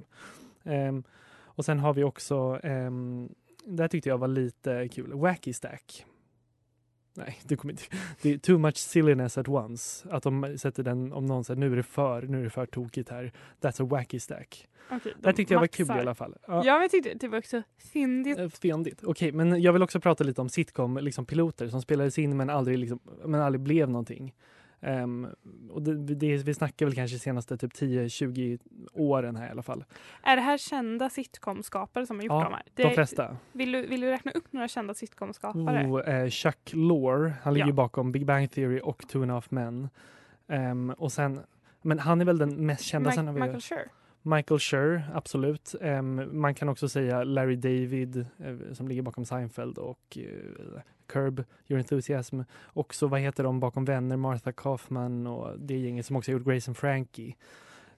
Em, 0.64 1.05
och 1.54 1.64
sen 1.64 1.78
har 1.78 1.94
vi 1.94 2.04
också, 2.04 2.60
um, 2.62 3.34
det 3.64 3.82
här 3.82 3.88
tyckte 3.88 4.08
jag 4.08 4.18
var 4.18 4.28
lite 4.28 4.88
kul, 4.88 5.12
wacky 5.12 5.52
stack. 5.52 6.06
Nej, 7.16 7.38
det 7.44 7.56
kommer 7.56 7.72
inte. 7.72 7.84
Det 8.22 8.32
är 8.32 8.38
too 8.38 8.58
much 8.58 8.76
silliness 8.76 9.38
at 9.38 9.48
once. 9.48 10.08
Att 10.10 10.22
de 10.22 10.58
sätter 10.58 10.82
den, 10.82 11.12
om 11.12 11.26
någon 11.26 11.44
säger 11.44 11.60
nu 11.60 11.72
är 11.72 11.76
det 11.76 11.82
för, 11.82 12.22
nu 12.22 12.40
är 12.40 12.44
det 12.44 12.50
för 12.50 12.66
tokigt 12.66 13.08
här. 13.08 13.32
That's 13.60 13.82
a 13.82 13.86
wacky 13.86 14.20
stack. 14.20 14.68
Det 14.88 14.94
här 14.94 15.14
de 15.20 15.32
tyckte 15.32 15.54
jag 15.54 15.60
var 15.60 15.66
kul 15.66 15.86
maxar. 15.86 15.98
i 15.98 16.00
alla 16.00 16.14
fall. 16.14 16.36
Ja, 16.46 16.62
men 16.64 16.80
jag 16.80 16.90
tyckte 16.90 17.14
det 17.14 17.28
var 17.28 17.38
också 17.38 17.62
fyndigt. 17.92 18.38
Eh, 18.38 18.48
Fyndigt. 18.48 19.04
Okej, 19.04 19.32
men 19.32 19.62
jag 19.62 19.72
vill 19.72 19.82
också 19.82 20.00
prata 20.00 20.24
lite 20.24 20.40
om 20.40 20.48
sitcom, 20.48 20.96
liksom 20.96 21.26
piloter 21.26 21.68
som 21.68 21.82
spelades 21.82 22.18
in 22.18 22.36
men 22.36 22.50
aldrig, 22.50 22.78
liksom, 22.78 23.00
men 23.24 23.40
aldrig 23.40 23.60
blev 23.60 23.88
någonting. 23.88 24.34
Ehm, 24.85 25.27
och 25.70 25.83
det, 25.83 26.14
det, 26.14 26.37
vi 26.37 26.55
snackar 26.55 26.87
väl 26.87 26.94
kanske 26.94 27.18
senaste 27.18 27.57
typ 27.57 27.73
10-20 27.73 28.59
åren 28.92 29.37
här 29.37 29.47
i 29.49 29.51
alla 29.51 29.62
fall. 29.62 29.85
Är 30.23 30.37
det 30.37 30.42
här 30.42 30.59
kända 30.59 31.11
sitcomskapare 31.11 32.07
som 32.07 32.16
har 32.16 32.25
gjort 32.25 32.33
Ja, 32.33 32.44
de 32.44 32.53
här? 32.53 32.62
de 32.75 32.83
Det- 32.83 32.90
flesta. 32.90 33.37
Vill 33.53 33.73
du, 33.73 33.87
vill 33.87 34.01
du 34.01 34.07
räkna 34.11 34.33
upp 34.33 34.53
några 34.53 34.68
kända 34.68 34.94
sitcomskapare? 34.94 35.87
Oh, 35.87 36.09
eh, 36.09 36.31
Chuck 36.31 36.70
Lorre, 36.73 37.35
han 37.42 37.55
ligger 37.55 37.66
Ja. 37.66 37.73
bakom 37.73 38.12
Big 38.12 38.27
Bang 38.27 38.51
Theory 38.51 38.81
och 38.81 39.09
Two 39.09 39.23
and 39.23 39.31
a 39.31 39.35
Half 39.35 39.51
Men. 39.51 39.88
Ehm, 40.49 40.90
och 40.90 41.12
sen, 41.12 41.40
men 41.83 41.99
han 41.99 42.20
är 42.20 42.25
väl 42.25 42.38
den 42.38 42.66
mest 42.66 42.85
kända. 42.85 43.11
Mike- 43.11 43.14
sen 43.14 43.27
har 43.27 43.35
vi- 43.35 43.40
Michael 43.40 43.61
Schur. 43.61 43.88
Michael 44.23 44.61
Schur, 44.61 45.03
absolut. 45.14 45.75
Ehm, 45.81 46.40
man 46.40 46.55
kan 46.55 46.68
också 46.68 46.88
säga 46.88 47.25
Larry 47.25 47.57
David 47.57 48.16
eh, 48.38 48.73
som 48.73 48.88
ligger 48.88 49.03
bakom 49.03 49.25
Seinfeld 49.25 49.79
och 49.79 50.18
eh, 50.18 50.81
Curb 51.06 51.44
Your 51.68 51.78
Enthusiasm. 51.78 52.40
Också 52.66 53.06
vad 53.06 53.20
heter 53.20 53.44
de 53.44 53.60
bakom 53.60 53.84
Vänner, 53.84 54.16
Martha 54.16 54.52
Kaufman 54.52 55.26
och 55.26 55.58
det 55.58 55.78
gänget 55.78 56.06
som 56.06 56.16
också 56.16 56.30
har 56.32 56.38
gjort 56.38 56.46
Grace 56.48 56.70
and 56.70 56.76
Frankie. 56.76 57.34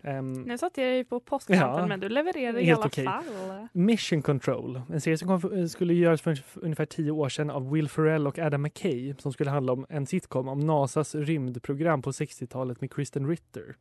Ehm, 0.03 0.33
Nu 0.43 0.59
satte 0.59 0.83
jag 0.83 0.91
dig 0.93 1.05
på 1.05 1.21
postkanten 1.21 1.69
Ja, 1.69 1.87
men 1.87 2.01
du 2.01 2.09
levererade 2.09 2.63
i 2.63 2.71
alla 2.73 2.87
okej. 2.87 3.05
fall. 3.05 3.25
Mission 3.73 4.23
Control, 4.23 4.81
en 4.93 5.01
serie 5.01 5.19
som 5.19 5.29
kom, 5.29 5.41
för- 5.41 5.67
skulle 5.67 5.95
göras 5.95 6.21
för 6.23 6.39
ungefär 6.55 6.87
tio 6.87 7.11
år 7.11 7.29
sedan 7.29 7.51
av 7.51 7.71
Will 7.73 7.89
Ferrell 7.89 8.27
och 8.27 8.39
Adam 8.39 8.63
McKay 8.63 9.15
som 9.19 9.33
skulle 9.33 9.51
handla 9.51 9.73
om 9.73 9.87
en 9.89 10.07
sitcom 10.07 10.49
om 10.49 10.61
NASAs 10.61 11.15
rymdprogram 11.15 12.03
på 12.03 12.11
60-talet 12.13 12.81
med 12.81 12.93
Kristen 12.95 13.29
Ritter. 13.29 13.77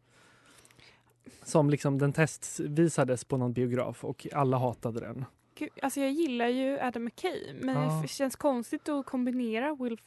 Som 1.44 1.70
liksom 1.70 1.98
den 1.98 2.14
testvisades 2.14 3.26
på 3.26 3.38
någon 3.38 3.54
biograf 3.54 4.04
och 4.04 4.28
alla 4.34 4.58
hatade 4.58 5.00
den. 5.00 5.26
Gud, 5.58 5.70
alltså 5.82 6.00
jag 6.00 6.12
gillar 6.12 6.48
ju 6.48 6.80
Adam 6.80 7.04
McKay 7.06 7.54
men 7.62 7.76
Ja. 7.76 8.00
det 8.02 8.08
känns 8.08 8.36
konstigt 8.36 8.90
att 8.90 9.06
kombinera 9.06 9.76
Will 9.76 9.98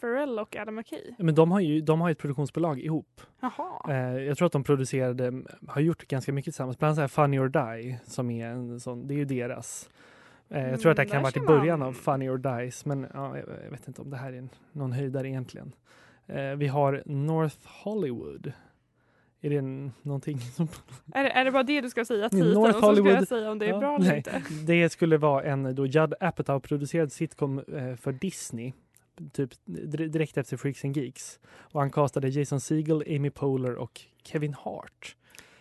Ferrell 0.00 0.38
och 0.38 0.56
Adam 0.56 0.74
McKay? 0.74 1.14
Men 1.18 1.34
de 1.34 1.50
har 1.52 1.60
ju 1.60 1.80
de 1.80 2.00
har 2.00 2.10
ett 2.10 2.18
produktionsbolag 2.18 2.80
ihop. 2.80 3.20
Eh, 3.88 3.94
jag 3.98 4.36
tror 4.38 4.46
att 4.46 4.52
de 4.52 4.64
producerade, 4.64 5.42
har 5.68 5.80
gjort 5.80 6.06
ganska 6.08 6.32
mycket 6.32 6.44
tillsammans. 6.46 6.78
Bland 6.78 6.98
annat 6.98 6.98
här 7.16 7.24
Funny 7.24 7.38
or 7.38 7.48
Die 7.48 7.98
som 8.04 8.30
är 8.30 8.46
en 8.48 8.80
sån, 8.80 9.06
det 9.06 9.14
är 9.14 9.16
ju 9.16 9.24
deras. 9.24 9.90
Eh, 10.48 10.68
jag 10.70 10.80
tror 10.80 10.90
att 10.90 10.96
det 10.96 11.02
Mm, 11.02 11.10
kan 11.10 11.18
ha 11.18 11.22
varit 11.22 11.36
i 11.36 11.40
början 11.40 11.78
man. 11.78 11.88
av 11.88 11.92
Funny 11.92 12.28
or 12.28 12.38
Dies 12.38 12.84
men 12.84 13.06
ja, 13.14 13.38
jag, 13.38 13.48
jag 13.64 13.70
vet 13.70 13.88
inte 13.88 14.02
om 14.02 14.10
det 14.10 14.16
här 14.16 14.32
är 14.32 14.38
en, 14.38 14.48
någon 14.72 14.92
höjdare 14.92 15.28
egentligen. 15.28 15.72
Eh, 16.26 16.50
vi 16.50 16.66
har 16.66 17.02
North 17.06 17.56
Hollywood. 17.84 18.52
Är 19.44 19.50
det 19.50 19.56
en, 19.56 19.92
någonting 20.02 20.40
som... 20.40 20.68
Är, 21.14 21.24
är 21.24 21.44
det 21.44 21.50
bara 21.50 21.62
det 21.62 21.80
du 21.80 21.90
ska 21.90 22.04
säga 22.04 22.28
titeln 22.28 22.52
North 22.52 22.76
och 22.76 22.84
så 22.84 22.96
ska 22.96 23.10
jag 23.10 23.28
säga 23.28 23.50
om 23.50 23.58
det 23.58 23.66
är 23.66 23.70
Ja, 23.70 23.78
bra 23.78 23.96
eller 23.96 24.06
nej. 24.08 24.16
inte? 24.16 24.42
Det 24.66 24.88
skulle 24.92 25.16
vara 25.16 25.42
en 25.44 25.74
då 25.74 25.86
Judd 25.86 26.14
Apatow-producerad 26.20 27.12
sitcom 27.12 27.58
eh, 27.58 27.96
för 27.96 28.12
Disney. 28.12 28.72
Typ 29.32 29.50
dir- 29.64 30.08
direkt 30.08 30.36
efter 30.38 30.56
Freaks 30.56 30.84
and 30.84 30.96
Geeks. 30.96 31.38
Och 31.56 31.80
han 31.80 31.90
castade 31.90 32.28
Jason 32.28 32.60
Segel, 32.60 33.02
Amy 33.16 33.30
Poehler 33.30 33.74
och 33.74 34.00
Kevin 34.22 34.54
Hart. 34.54 35.16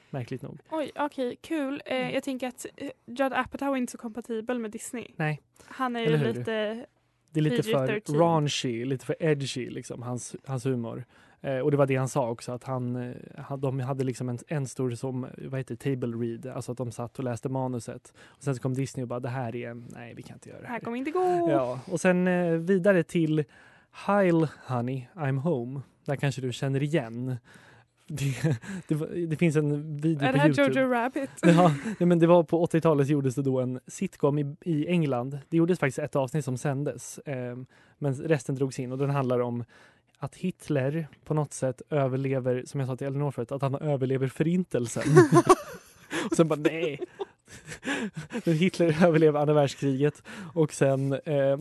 Märkligt 0.09 0.41
nog. 0.41 0.59
Oj, 0.71 0.91
okej, 0.95 1.35
kul. 1.41 1.81
Eh, 1.85 2.11
jag 2.13 2.23
tänker 2.23 2.47
att 2.47 2.65
eh, 2.77 2.89
Judd 3.05 3.33
Apatow 3.33 3.73
är 3.73 3.77
inte 3.77 3.91
så 3.91 3.97
kompatibel 3.97 4.59
med 4.59 4.71
Disney. 4.71 5.07
Nej. 5.15 5.41
Han 5.65 5.95
är 5.95 5.99
ju 5.99 6.05
Eller 6.05 6.33
lite... 6.33 6.85
Det 7.31 7.39
är 7.39 7.41
lite 7.41 7.63
för 7.63 7.87
PG-13. 7.87 8.17
raunchy, 8.19 8.85
lite 8.85 9.05
för 9.05 9.15
edgy, 9.19 9.69
liksom, 9.69 10.01
hans, 10.01 10.35
hans 10.45 10.65
humor. 10.65 11.05
Eh, 11.43 11.59
och 11.59 11.71
det 11.71 11.77
var 11.77 11.85
det 11.85 11.95
han 11.95 12.09
sa 12.09 12.29
också, 12.29 12.51
att 12.51 12.63
han, 12.63 12.95
eh, 12.95 13.57
de 13.57 13.79
hade 13.79 14.03
liksom 14.03 14.29
en, 14.29 14.39
en 14.47 14.67
stor 14.67 14.91
som, 14.91 15.27
vad 15.37 15.59
heter 15.59 15.75
table 15.75 16.07
read, 16.07 16.47
alltså 16.47 16.71
att 16.71 16.77
de 16.77 16.91
satt 16.91 17.17
och 17.19 17.23
läste 17.23 17.49
manuset. 17.49 18.13
Och 18.25 18.43
sen 18.43 18.55
så 18.55 18.61
kom 18.61 18.73
Disney 18.73 19.03
och 19.03 19.07
bara, 19.07 19.19
det 19.19 19.29
här 19.29 19.55
är, 19.55 19.73
nej 19.73 20.13
vi 20.13 20.23
kan 20.23 20.35
inte 20.35 20.49
göra 20.49 20.59
det 20.59 20.65
Det 20.65 20.71
här 20.71 20.79
kommer 20.79 20.97
inte 20.97 21.11
gå. 21.11 21.49
Ja, 21.51 21.79
och 21.85 22.01
sen 22.01 22.27
eh, 22.27 22.51
vidare 22.51 23.03
till 23.03 23.43
Heil 23.91 24.47
Honey, 24.67 25.05
I'm 25.13 25.37
Home. 25.37 25.81
Där 26.05 26.15
kanske 26.15 26.41
du 26.41 26.53
känner 26.53 26.83
igen. 26.83 27.37
Det, 28.07 28.57
det, 28.87 29.25
det 29.25 29.35
finns 29.35 29.55
en 29.55 29.97
video 29.97 30.23
Är 30.23 30.27
på 30.27 30.33
det 30.33 30.39
här 30.39 30.47
Youtube. 30.47 30.79
Jojo 30.79 30.93
Rabbit? 30.93 31.29
Ja, 31.99 32.05
men 32.05 32.19
det 32.19 32.27
var 32.27 32.43
på 32.43 32.65
80-talet 32.65 33.07
gjordes 33.07 33.35
det 33.35 33.41
då 33.41 33.59
en 33.59 33.79
sitcom 33.87 34.39
i, 34.39 34.55
i 34.61 34.87
England. 34.87 35.39
Det 35.49 35.57
gjordes 35.57 35.79
faktiskt 35.79 35.99
ett 35.99 36.15
avsnitt 36.15 36.45
som 36.45 36.57
sändes, 36.57 37.17
eh, 37.17 37.57
men 37.97 38.13
resten 38.13 38.55
drogs 38.55 38.79
in 38.79 38.91
och 38.91 38.97
den 38.97 39.09
handlar 39.09 39.39
om 39.39 39.63
att 40.23 40.35
Hitler 40.35 41.07
på 41.25 41.33
något 41.33 41.53
sätt 41.53 41.81
överlever, 41.89 42.63
som 42.65 42.79
jag 42.79 42.89
sa 42.89 42.95
till 42.95 43.07
Elinor 43.07 43.31
förut, 43.31 43.51
att 43.51 43.61
han 43.61 43.75
överlever 43.75 44.27
förintelsen. 44.27 45.03
och 46.29 46.35
sen 46.35 46.47
bara 46.47 46.59
nej. 46.59 46.99
Men 48.43 48.53
Hitler 48.53 49.05
överlever 49.05 49.39
andra 49.39 49.53
världskriget 49.53 50.23
och 50.53 50.73
sen 50.73 51.13
eh, 51.13 51.57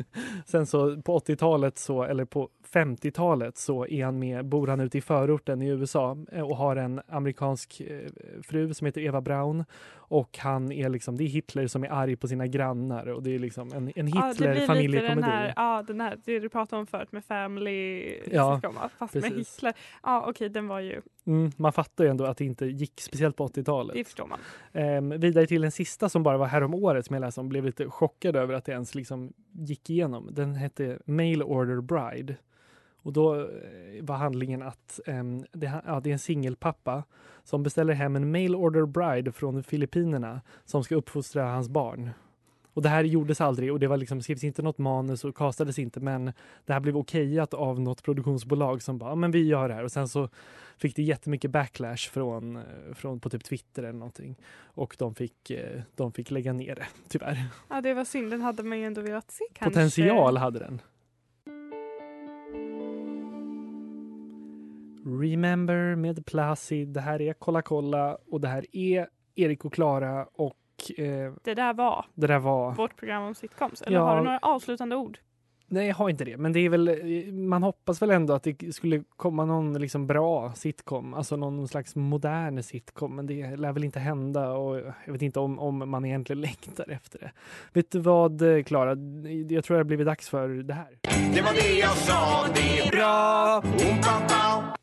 Sen 0.46 0.66
så 0.66 1.02
på 1.02 1.18
80-talet 1.18 1.78
så, 1.78 2.02
eller 2.02 2.24
på 2.24 2.48
50-talet 2.72 3.58
så 3.58 3.86
är 3.86 4.04
han 4.04 4.18
med, 4.18 4.44
bor 4.46 4.66
han 4.66 4.80
ute 4.80 4.98
i 4.98 5.00
förorten 5.00 5.62
i 5.62 5.68
USA 5.68 6.16
eh, 6.32 6.42
och 6.50 6.56
har 6.56 6.76
en 6.76 7.00
amerikansk 7.08 7.80
eh, 7.80 7.98
fru 8.42 8.74
som 8.74 8.84
heter 8.86 9.00
Eva 9.00 9.20
Braun. 9.20 9.64
Och 9.94 10.38
han 10.38 10.72
är 10.72 10.88
liksom, 10.88 11.16
det 11.16 11.24
är 11.24 11.28
Hitler 11.28 11.66
som 11.66 11.84
är 11.84 11.88
arg 11.92 12.16
på 12.16 12.28
sina 12.28 12.46
grannar 12.46 13.06
och 13.08 13.22
det 13.22 13.34
är 13.34 13.38
liksom 13.38 13.72
en, 13.72 13.92
en 13.96 14.08
Ja, 14.08 14.26
Hitler-familjekomedi. 14.28 15.22
här, 15.22 15.52
ja, 15.56 15.84
den 15.86 16.00
här, 16.00 16.18
det 16.24 16.38
du 16.40 16.48
pratade 16.48 16.80
om 16.80 16.86
förut 16.86 17.12
med 17.12 17.24
Family 17.24 18.14
Ja, 18.32 18.60
fast 18.98 19.14
med 19.14 19.22
precis. 19.22 19.56
Hitler. 19.56 19.72
Ja, 20.02 20.24
okej, 20.28 20.48
den 20.48 20.68
var 20.68 20.80
ju, 20.80 21.00
Mm, 21.26 21.50
man 21.56 21.72
fattar 21.72 22.04
ju 22.04 22.10
ändå 22.10 22.24
att 22.24 22.36
det 22.36 22.44
inte 22.44 22.66
gick, 22.66 23.00
speciellt 23.00 23.36
på 23.36 23.48
80-talet. 23.48 23.94
det 23.96 24.04
förstår 24.04 24.26
man. 24.26 24.38
Ehm, 24.72 25.20
vidare 25.20 25.46
till 25.46 25.62
den 25.62 25.70
sista 25.72 26.08
som 26.08 26.22
bara 26.22 26.36
var 26.38 26.46
här 26.46 26.62
om 26.62 26.74
året 26.74 27.06
som 27.06 27.14
jag 27.14 27.20
läste 27.20 27.40
om, 27.40 27.48
blev 27.48 27.64
lite 27.64 27.90
chockad 27.90 28.36
över 28.36 28.54
att 28.54 28.64
det 28.64 28.72
ens 28.72 28.94
liksom 28.94 29.32
gick 29.52 29.90
igenom. 29.90 30.28
Den 30.32 30.54
hette 30.54 30.98
Mail 31.04 31.42
Order 31.42 31.80
Bride. 31.80 32.36
Och 33.02 33.12
då 33.12 33.34
eh, 33.34 33.46
var 34.02 34.16
handlingen 34.16 34.62
att 34.62 35.00
ehm, 35.06 35.44
det, 35.52 35.72
ja, 35.86 36.00
det 36.00 36.10
är 36.10 36.12
en 36.12 36.18
singelpappa 36.18 37.04
som 37.44 37.62
beställer 37.62 37.94
hem 37.94 38.16
en 38.16 38.30
Mail 38.30 38.54
Order 38.54 38.86
Bride 38.86 39.32
från 39.32 39.62
Filippinerna 39.62 40.40
som 40.64 40.84
ska 40.84 40.94
uppfostra 40.94 41.44
hans 41.44 41.68
barn. 41.68 42.10
Och 42.74 42.82
det 42.82 42.88
här 42.88 43.04
gjordes 43.04 43.40
aldrig 43.40 43.72
och 43.72 43.80
det 43.80 43.86
var 43.86 43.96
liksom, 43.96 44.22
skrevs 44.22 44.44
inte 44.44 44.62
något 44.62 44.78
manus 44.78 45.24
och 45.24 45.36
kastades 45.36 45.78
inte 45.78 46.00
men 46.00 46.32
det 46.66 46.72
här 46.72 46.80
blev 46.80 46.96
okejat 46.96 47.54
av 47.54 47.80
något 47.80 48.02
produktionsbolag 48.02 48.82
som 48.82 48.98
bara, 48.98 49.14
men 49.14 49.30
vi 49.30 49.46
gör 49.46 49.68
det 49.68 49.74
här 49.74 49.84
och 49.84 49.92
sen 49.92 50.08
så 50.08 50.28
fick 50.76 50.96
det 50.96 51.02
jättemycket 51.02 51.50
backlash 51.50 52.10
från, 52.10 52.56
eh, 52.56 52.62
från 52.94 53.20
på 53.20 53.30
typ 53.30 53.44
Twitter 53.44 53.82
eller 53.82 53.98
någonting 53.98 54.36
och 54.62 54.96
de 54.98 55.14
fick, 55.14 55.50
eh, 55.50 55.80
de 55.94 56.12
fick 56.12 56.30
lägga 56.30 56.52
ner 56.52 56.74
det 56.74 56.86
tyvärr. 57.08 57.44
Ja, 57.68 57.80
det 57.80 57.94
var 57.94 58.04
synd, 58.04 58.30
den 58.30 58.40
hade 58.40 58.62
man 58.62 58.78
ju 58.78 58.84
ändå 58.84 59.00
velat 59.00 59.30
se 59.30 59.44
kanske. 59.52 59.80
Potential 59.80 60.36
hade 60.36 60.58
den. 60.58 60.80
Remember 65.04 65.94
med 65.96 66.26
Placid. 66.26 66.88
Det 66.88 67.00
här 67.00 67.20
är 67.22 67.32
Kolla 67.32 67.62
kolla 67.62 68.18
och 68.30 68.40
det 68.40 68.48
här 68.48 68.66
är 68.76 69.08
Erik 69.34 69.64
och 69.64 69.72
Klara 69.72 70.24
och 70.32 70.56
eh, 70.98 71.32
Det 71.44 71.54
där 71.54 71.74
var 71.74 72.04
det 72.14 72.26
där 72.26 72.38
var... 72.38 72.74
vårt 72.74 72.96
program 72.96 73.22
om 73.22 73.34
sitcoms. 73.34 73.82
Eller 73.82 73.96
Ja. 73.98 74.04
har 74.04 74.16
du 74.16 74.22
några 74.22 74.38
avslutande 74.38 74.96
ord? 74.96 75.18
Nej, 75.66 75.86
jag 75.88 75.94
har 75.94 76.08
inte 76.10 76.24
det. 76.24 76.36
Men 76.36 76.52
det 76.52 76.60
är 76.60 76.68
väl, 76.68 76.88
eh, 76.88 77.32
man 77.32 77.62
hoppas 77.62 78.02
väl 78.02 78.10
ändå 78.10 78.34
att 78.34 78.42
det 78.42 78.74
skulle 78.74 79.02
komma 79.16 79.44
någon 79.44 79.80
liksom 79.80 80.06
bra 80.06 80.52
sitcom, 80.52 81.14
alltså 81.14 81.36
någon 81.36 81.68
slags 81.68 81.96
modern 81.96 82.62
sitcom. 82.62 83.16
Men 83.16 83.26
det 83.26 83.56
lär 83.56 83.72
väl 83.72 83.84
inte 83.84 84.00
hända 84.00 84.52
och 84.52 84.76
jag 85.06 85.12
vet 85.12 85.22
inte 85.22 85.40
om, 85.40 85.58
om 85.58 85.90
man 85.90 86.04
egentligen 86.04 86.40
längtar 86.48 86.90
efter 86.90 87.18
det. 87.18 87.30
Vet 87.72 87.90
du 87.90 87.98
vad, 88.00 88.42
eh, 88.56 88.62
Klara? 88.62 88.90
Jag 89.48 89.64
tror 89.64 89.74
det 89.74 89.80
har 89.80 89.84
blivit 89.84 90.06
dags 90.06 90.28
för 90.28 90.48
det 90.48 90.74
här. 90.74 90.98
Det 91.34 91.42
var 91.42 91.52
det 91.52 91.78
jag 91.78 91.90
sa, 91.96 92.44
det 92.54 92.78
är 92.78 92.90
bra. 92.90 93.58
Oom-pa-pa. 93.64 94.76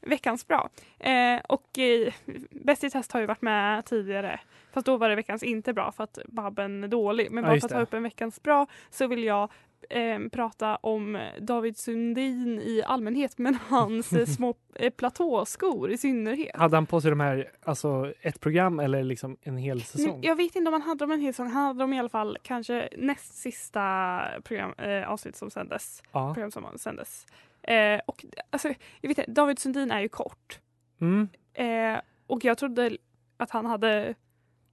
Veckans 0.00 0.48
bra. 0.48 0.68
Eh, 0.98 1.40
och 1.48 1.78
eh, 1.78 2.12
Bäst 2.50 2.84
i 2.84 2.90
test 2.90 3.12
har 3.12 3.20
ju 3.20 3.26
varit 3.26 3.42
med 3.42 3.84
tidigare. 3.84 4.40
Fast 4.72 4.86
då 4.86 4.96
var 4.96 5.08
det 5.08 5.14
veckans 5.14 5.42
inte 5.42 5.72
bra 5.72 5.92
för 5.92 6.04
att 6.04 6.18
Babben 6.26 6.84
är 6.84 6.88
dålig. 6.88 7.30
Men 7.30 7.44
Ja, 7.44 7.48
bara 7.48 7.54
just 7.54 7.68
för 7.68 7.74
att 7.74 7.78
ta 7.78 7.82
upp 7.82 7.94
en 7.94 8.02
veckans 8.02 8.42
bra 8.42 8.66
så 8.90 9.06
vill 9.06 9.24
jag 9.24 9.50
eh, 9.90 10.18
prata 10.32 10.76
om 10.76 11.28
David 11.40 11.76
Sundin 11.76 12.60
i 12.60 12.82
allmänhet 12.86 13.38
men 13.38 13.54
hans 13.68 14.34
små 14.36 14.54
eh, 14.74 14.90
platåskor 14.90 15.90
i 15.90 15.98
synnerhet. 15.98 16.56
Hade 16.56 16.76
han 16.76 16.86
på 16.86 17.00
sig 17.00 17.10
de 17.10 17.20
här, 17.20 17.50
alltså 17.62 18.12
ett 18.20 18.40
program 18.40 18.80
eller 18.80 19.02
liksom 19.02 19.36
en 19.42 19.56
hel 19.56 19.82
säsong? 19.82 20.20
Jag 20.22 20.36
vet 20.36 20.56
inte 20.56 20.68
om 20.68 20.72
han 20.72 20.82
hade 20.82 20.98
dem 21.04 21.10
en 21.12 21.20
hel 21.20 21.32
säsong. 21.34 21.50
Han 21.50 21.64
hade 21.64 21.78
dem 21.78 21.92
i 21.92 21.98
alla 21.98 22.08
fall 22.08 22.38
kanske 22.42 22.88
näst 22.96 23.34
sista 23.34 24.20
program, 24.44 24.72
eh, 24.78 25.10
avsnitt 25.10 25.36
som 25.36 25.50
sändes. 25.50 26.02
Ja. 26.12 26.34
Program 26.34 26.50
som 26.50 26.66
sändes. 26.76 27.26
Eh, 27.68 28.00
och 28.06 28.24
alltså, 28.50 28.68
jag 29.00 29.08
vet 29.08 29.18
inte, 29.18 29.30
David 29.30 29.58
Sundin 29.58 29.90
är 29.90 30.00
ju 30.00 30.08
kort. 30.08 30.58
Mm. 31.00 31.28
Eh, 31.54 32.00
och 32.26 32.44
jag 32.44 32.58
trodde 32.58 32.96
att 33.36 33.50
han 33.50 33.66
hade 33.66 34.14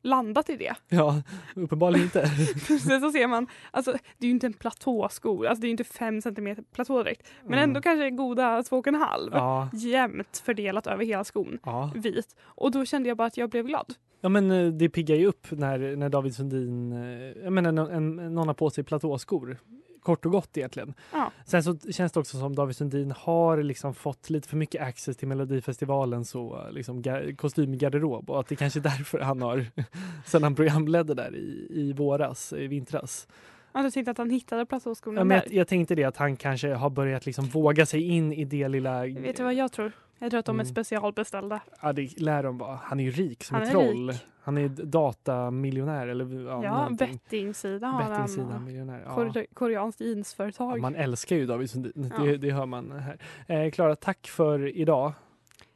landat 0.03 0.49
i 0.49 0.55
det. 0.55 0.73
Ja, 0.89 1.21
uppenbarligen 1.55 2.03
inte. 2.05 2.27
Sen 2.79 3.01
så 3.01 3.11
ser 3.11 3.27
man, 3.27 3.47
alltså 3.71 3.91
det 3.91 4.25
är 4.25 4.27
ju 4.27 4.31
inte 4.31 4.47
en 4.47 4.53
platåsko, 4.53 5.45
alltså 5.45 5.61
det 5.61 5.65
är 5.65 5.69
ju 5.69 5.71
inte 5.71 5.83
fem 5.83 6.21
centimeter 6.21 6.63
platå 6.73 7.03
direkt. 7.03 7.27
Men 7.43 7.53
Mm. 7.53 7.63
ändå 7.69 7.81
kanske 7.81 8.09
goda 8.09 8.63
två 8.63 8.77
och 8.77 8.87
en 8.87 8.95
halv. 8.95 9.31
Ja. 9.33 9.69
Jämnt 9.73 10.37
fördelat 10.45 10.87
över 10.87 11.05
hela 11.05 11.23
skon. 11.23 11.59
Ja. 11.63 11.91
Vit. 11.95 12.35
Och 12.41 12.71
då 12.71 12.85
kände 12.85 13.09
jag 13.09 13.17
bara 13.17 13.27
att 13.27 13.37
jag 13.37 13.49
blev 13.49 13.65
glad. 13.65 13.93
Ja 14.21 14.29
men 14.29 14.51
eh, 14.51 14.67
det 14.67 14.89
piggar 14.89 15.15
ju 15.15 15.25
upp 15.25 15.47
när, 15.51 15.95
när 15.95 16.09
David 16.09 16.35
Sundin, 16.35 16.91
eh, 16.91 17.43
jag 17.43 17.53
menar 17.53 17.69
en, 17.91 18.19
en, 18.19 18.35
någon 18.35 18.47
har 18.47 18.53
på 18.55 18.69
sig 18.69 18.83
platåskor. 18.83 19.57
Kort 20.05 20.25
och 20.25 20.31
gott 20.31 20.57
egentligen. 20.57 20.93
Ja. 21.11 21.31
Sen 21.45 21.63
så 21.63 21.77
känns 21.91 22.11
det 22.11 22.19
också 22.19 22.37
som 22.37 22.55
David 22.55 22.75
Sundin 22.75 23.13
har 23.17 23.63
liksom 23.63 23.93
fått 23.93 24.29
lite 24.29 24.47
för 24.49 24.57
mycket 24.57 24.81
access 24.81 25.17
till 25.17 25.27
Melodifestivalen 25.27 26.25
så 26.25 26.67
liksom 26.71 27.01
ga- 27.01 27.35
kostymgarderob 27.35 28.29
och 28.29 28.39
att 28.39 28.47
det 28.47 28.55
kanske 28.55 28.79
är 28.79 28.83
därför 28.83 29.19
han 29.19 29.41
har, 29.41 29.65
sen 30.25 30.43
han 30.43 30.55
programledde 30.55 31.13
där 31.13 31.35
i, 31.35 31.67
i 31.69 31.93
våras, 31.93 32.53
i 32.53 32.67
vintras. 32.67 33.27
Jag 33.73 33.93
tänkte 33.93 34.11
att 34.11 34.17
han 34.17 34.29
hittade 34.29 34.65
platåskorna 34.65 35.19
Ja, 35.19 35.23
men 35.23 35.37
jag, 35.37 35.53
jag 35.53 35.67
tänkte 35.67 35.95
det 35.95 36.03
att 36.03 36.17
han 36.17 36.35
kanske 36.35 36.73
har 36.73 36.89
börjat 36.89 37.25
liksom 37.25 37.45
våga 37.45 37.85
sig 37.85 38.01
in 38.01 38.33
i 38.33 38.45
det 38.45 38.67
lilla... 38.67 39.05
Vet 39.05 39.37
du 39.37 39.43
vad 39.43 39.53
jag 39.53 39.71
tror? 39.71 39.91
Jag 40.19 40.29
tror 40.31 40.39
att 40.39 40.45
de 40.45 40.55
är 40.59 40.63
Mm. 40.63 40.73
specialbeställda. 40.73 41.59
Ja, 41.81 41.93
det 41.93 42.19
lär 42.21 42.43
de 42.43 42.57
vara. 42.57 42.79
Han 42.83 42.99
är 42.99 43.03
ju 43.03 43.11
rik 43.11 43.43
som 43.43 43.55
Han 43.55 43.63
ett 43.63 43.71
troll. 43.71 44.09
rik. 44.09 44.25
Han 44.41 44.57
är 44.57 44.67
datamiljonär 44.69 46.07
eller 46.07 46.45
ja, 46.47 46.63
Ja, 46.63 46.89
bettingsida 46.99 47.87
har 47.87 48.01
han. 48.01 48.11
Bettingsida 48.11 48.55
och 48.55 48.61
miljonär. 48.61 49.01
Ja. 49.05 49.15
Kore- 49.15 49.45
Koreanskt 49.53 50.01
Ja, 50.01 50.07
jeansföretag. 50.07 50.79
man 50.81 50.95
älskar 50.95 51.35
ju 51.35 51.45
David 51.45 51.69
Sundin. 51.69 52.11
Ja. 52.17 52.23
Det, 52.23 52.37
det 52.37 52.51
hör 52.51 52.65
man 52.65 52.91
här. 52.91 53.17
Eh, 53.65 53.71
Klara, 53.71 53.95
tack 53.95 54.27
för 54.27 54.77
idag. 54.77 55.13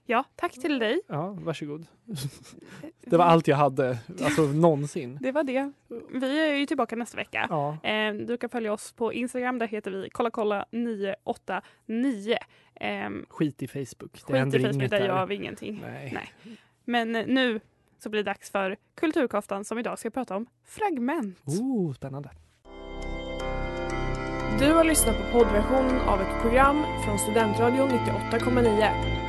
Ja, 0.10 0.24
tack 0.36 0.54
till 0.54 0.80
dig. 0.80 1.02
Ja, 1.08 1.30
varsågod. 1.40 1.86
Det 3.02 3.18
var 3.18 3.26
allt 3.26 3.48
jag 3.48 3.58
hade, 3.58 3.98
alltså 4.24 4.42
någonsin. 4.42 5.18
Det 5.22 5.32
var 5.32 5.44
det. 5.44 5.72
Vi 6.14 6.40
är 6.50 6.54
ju 6.56 6.66
tillbaka 6.66 6.96
nästa 6.96 7.18
vecka. 7.18 7.48
Ja. 7.50 7.78
Eh, 7.90 8.14
du 8.14 8.38
kan 8.38 8.50
följa 8.50 8.74
oss 8.74 8.92
på 8.92 9.14
Instagram. 9.14 9.60
Där 9.60 9.68
heter 9.68 9.92
vi 9.92 10.10
kolla 10.12 10.30
kolla 10.32 10.66
989. 10.72 12.38
Eh, 12.76 13.10
Skit 13.30 13.62
i 13.64 13.68
Facebook. 13.68 14.12
Det 14.14 14.20
skit 14.20 14.30
i 14.30 14.38
händer 14.38 14.60
Facebook, 14.60 14.76
inget 14.76 14.92
där 14.92 15.00
där. 15.00 15.08
gör 15.08 15.26
vi 15.26 15.36
ingenting. 15.36 15.80
Nej. 15.82 16.34
Men 16.86 17.16
eh, 17.16 17.26
nu 17.28 17.60
så 18.00 18.10
blir 18.10 18.24
det 18.24 18.32
dags 18.32 18.52
för 18.52 18.78
Kulturkoftan 18.96 19.66
som 19.66 19.80
idag 19.80 20.00
ska 20.00 20.10
prata 20.10 20.36
om 20.36 20.46
fragment. 20.66 21.38
Oh, 21.46 21.94
spännande. 21.94 22.30
Du 24.60 24.74
har 24.74 24.84
lyssnat 24.84 25.18
på 25.18 25.24
poddversionen 25.40 26.00
av 26.02 26.22
ett 26.22 26.42
program 26.42 26.84
från 27.06 27.20
Studentradion 27.20 27.90
98,9. 27.90 29.29